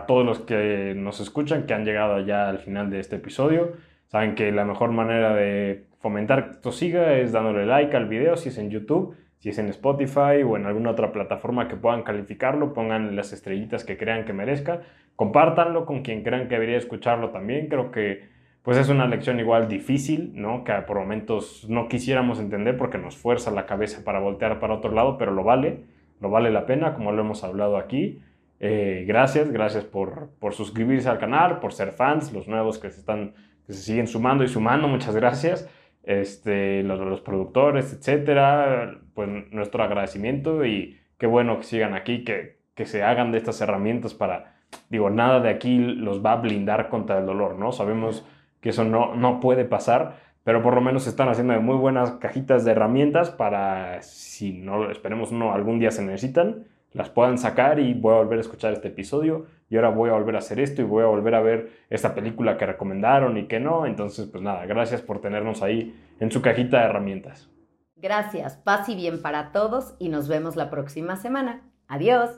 todos 0.08 0.26
los 0.26 0.40
que 0.40 0.94
nos 0.96 1.20
escuchan, 1.20 1.66
que 1.66 1.74
han 1.74 1.84
llegado 1.84 2.20
ya 2.22 2.48
al 2.48 2.60
final 2.60 2.90
de 2.90 3.00
este 3.00 3.18
episodio. 3.18 3.74
Saben 4.08 4.34
que 4.34 4.52
la 4.52 4.64
mejor 4.64 4.92
manera 4.92 5.34
de 5.34 5.88
fomentar 6.00 6.46
que 6.46 6.52
esto 6.52 6.72
siga 6.72 7.14
es 7.16 7.34
dándole 7.34 7.66
like 7.66 7.96
al 7.98 8.08
video, 8.08 8.38
si 8.38 8.50
es 8.50 8.58
en 8.58 8.70
YouTube, 8.70 9.18
si 9.40 9.50
es 9.50 9.58
en 9.58 9.68
Spotify 9.70 10.42
o 10.46 10.56
en 10.56 10.66
alguna 10.68 10.92
otra 10.92 11.12
plataforma 11.12 11.68
que 11.68 11.76
puedan 11.76 12.04
calificarlo, 12.04 12.74
pongan 12.74 13.18
las 13.18 13.34
estrellitas 13.34 13.84
que 13.84 13.98
crean 13.98 14.24
que 14.24 14.32
merezca, 14.32 14.82
compártanlo 15.18 15.86
con 15.86 16.02
quien 16.02 16.24
crean 16.24 16.48
que 16.48 16.56
debería 16.56 16.78
escucharlo 16.78 17.32
también. 17.32 17.68
Creo 17.68 17.92
que 17.92 18.30
pues 18.64 18.78
es 18.78 18.88
una 18.88 19.08
lección 19.08 19.40
igual 19.40 19.68
difícil, 19.68 20.32
¿no? 20.36 20.64
Que 20.64 20.74
por 20.88 20.98
momentos 20.98 21.66
no 21.70 21.90
quisiéramos 21.90 22.40
entender 22.40 22.78
porque 22.78 22.98
nos 22.98 23.18
fuerza 23.18 23.52
la 23.52 23.66
cabeza 23.66 24.04
para 24.06 24.20
voltear 24.20 24.60
para 24.60 24.74
otro 24.74 24.92
lado, 24.92 25.18
pero 25.18 25.32
lo 25.32 25.44
vale, 25.44 25.84
lo 26.22 26.30
vale 26.30 26.50
la 26.50 26.66
pena, 26.66 26.94
como 26.94 27.12
lo 27.12 27.22
hemos 27.22 27.44
hablado 27.44 27.78
aquí. 27.78 28.22
Eh, 28.62 29.04
gracias, 29.06 29.52
gracias 29.52 29.84
por, 29.84 30.30
por, 30.40 30.54
suscribirse 30.54 31.10
al 31.10 31.20
canal, 31.20 31.60
por 31.60 31.74
ser 31.74 31.92
fans, 31.92 32.32
los 32.32 32.48
nuevos 32.48 32.80
que 32.80 32.90
se, 32.90 33.02
están, 33.02 33.34
que 33.68 33.74
se 33.74 33.82
siguen 33.82 34.08
sumando 34.08 34.46
y 34.46 34.48
sumando, 34.48 34.88
muchas 34.88 35.14
gracias. 35.14 35.70
Este, 36.04 36.84
los, 36.84 37.00
los 37.02 37.20
productores, 37.20 37.92
etcétera, 37.92 38.98
pues 39.14 39.30
nuestro 39.52 39.84
agradecimiento 39.84 40.66
y 40.66 40.98
qué 41.18 41.28
bueno 41.28 41.58
que 41.58 41.64
sigan 41.66 41.94
aquí, 41.94 42.24
que, 42.24 42.60
que 42.76 42.86
se 42.86 43.04
hagan 43.04 43.34
de 43.34 43.40
estas 43.40 43.60
herramientas 43.60 44.14
para, 44.14 44.56
digo, 44.90 45.10
nada 45.10 45.42
de 45.42 45.50
aquí 45.50 45.78
los 45.78 46.24
va 46.24 46.34
a 46.34 46.38
blindar 46.38 46.88
contra 46.88 47.20
el 47.20 47.26
dolor, 47.26 47.60
¿no? 47.60 47.74
Sabemos 47.74 48.26
que 48.64 48.70
eso 48.70 48.86
no, 48.86 49.14
no 49.14 49.42
puede 49.42 49.66
pasar, 49.66 50.16
pero 50.46 50.64
por 50.64 50.74
lo 50.74 50.80
menos 50.80 51.06
están 51.06 51.28
haciendo 51.28 51.52
de 51.52 51.60
muy 51.60 51.76
buenas 51.76 52.12
cajitas 52.12 52.64
de 52.64 52.72
herramientas 52.72 53.30
para, 53.30 54.02
si 54.02 54.54
no, 54.54 54.90
esperemos 54.90 55.34
no, 55.34 55.52
algún 55.52 55.80
día 55.80 55.92
se 55.92 56.02
necesitan, 56.02 56.64
las 56.94 57.10
puedan 57.10 57.38
sacar 57.38 57.80
y 57.80 57.94
voy 57.94 58.14
a 58.14 58.20
volver 58.20 58.38
a 58.38 58.42
escuchar 58.42 58.72
este 58.72 58.88
episodio 58.88 59.48
y 59.70 59.76
ahora 59.76 59.90
voy 59.90 60.10
a 60.10 60.14
volver 60.14 60.36
a 60.36 60.40
hacer 60.40 60.62
esto 60.62 60.82
y 60.82 60.86
voy 60.86 61.04
a 61.04 61.08
volver 61.08 61.36
a 61.36 61.42
ver 61.42 61.72
esta 61.90 62.16
película 62.16 62.58
que 62.58 62.66
recomendaron 62.66 63.38
y 63.38 63.48
que 63.48 63.60
no. 63.60 63.86
Entonces, 63.86 64.28
pues 64.28 64.42
nada, 64.42 64.66
gracias 64.66 65.02
por 65.02 65.20
tenernos 65.20 65.62
ahí 65.62 65.94
en 66.22 66.32
su 66.32 66.42
cajita 66.42 66.80
de 66.80 66.86
herramientas. 66.86 67.50
Gracias, 67.98 68.56
paz 68.56 68.88
y 68.88 68.96
bien 68.96 69.22
para 69.22 69.52
todos 69.52 69.96
y 70.00 70.08
nos 70.08 70.30
vemos 70.30 70.56
la 70.56 70.70
próxima 70.70 71.18
semana. 71.18 71.64
Adiós. 71.90 72.30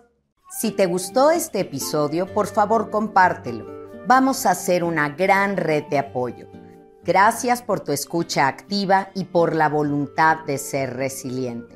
Si 0.49 0.71
te 0.71 0.88
gustó 0.88 1.30
este 1.30 1.59
episodio, 1.59 2.26
por 2.34 2.47
favor 2.47 2.89
compártelo. 2.89 3.84
Vamos 4.07 4.45
a 4.45 4.51
hacer 4.51 4.83
una 4.83 5.09
gran 5.09 5.57
red 5.57 5.85
de 5.85 5.97
apoyo. 5.97 6.47
Gracias 7.03 7.63
por 7.63 7.79
tu 7.79 7.91
escucha 7.91 8.47
activa 8.47 9.09
y 9.15 9.25
por 9.25 9.55
la 9.55 9.67
voluntad 9.67 10.45
de 10.45 10.59
ser 10.59 10.95
resiliente. 10.95 11.75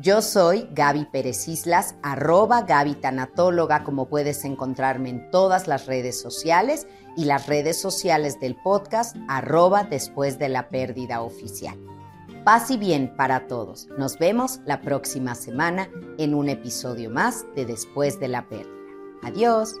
Yo 0.00 0.20
soy 0.20 0.68
Gaby 0.72 1.06
Pérez 1.12 1.46
Islas, 1.46 1.94
arroba 2.02 2.62
Gaby 2.62 2.96
Tanatóloga, 2.96 3.84
como 3.84 4.08
puedes 4.08 4.44
encontrarme 4.44 5.10
en 5.10 5.30
todas 5.30 5.68
las 5.68 5.86
redes 5.86 6.20
sociales 6.20 6.88
y 7.16 7.26
las 7.26 7.46
redes 7.46 7.80
sociales 7.80 8.40
del 8.40 8.56
podcast, 8.56 9.16
arroba 9.28 9.84
después 9.84 10.38
de 10.38 10.48
la 10.48 10.68
pérdida 10.68 11.20
oficial. 11.20 11.76
Paz 12.44 12.70
y 12.72 12.76
bien 12.76 13.14
para 13.16 13.46
todos. 13.46 13.88
Nos 13.98 14.18
vemos 14.18 14.60
la 14.64 14.80
próxima 14.80 15.34
semana 15.36 15.88
en 16.18 16.34
un 16.34 16.48
episodio 16.48 17.10
más 17.10 17.44
de 17.54 17.66
Después 17.66 18.18
de 18.18 18.28
la 18.28 18.48
pérdida. 18.48 18.74
Adiós. 19.22 19.74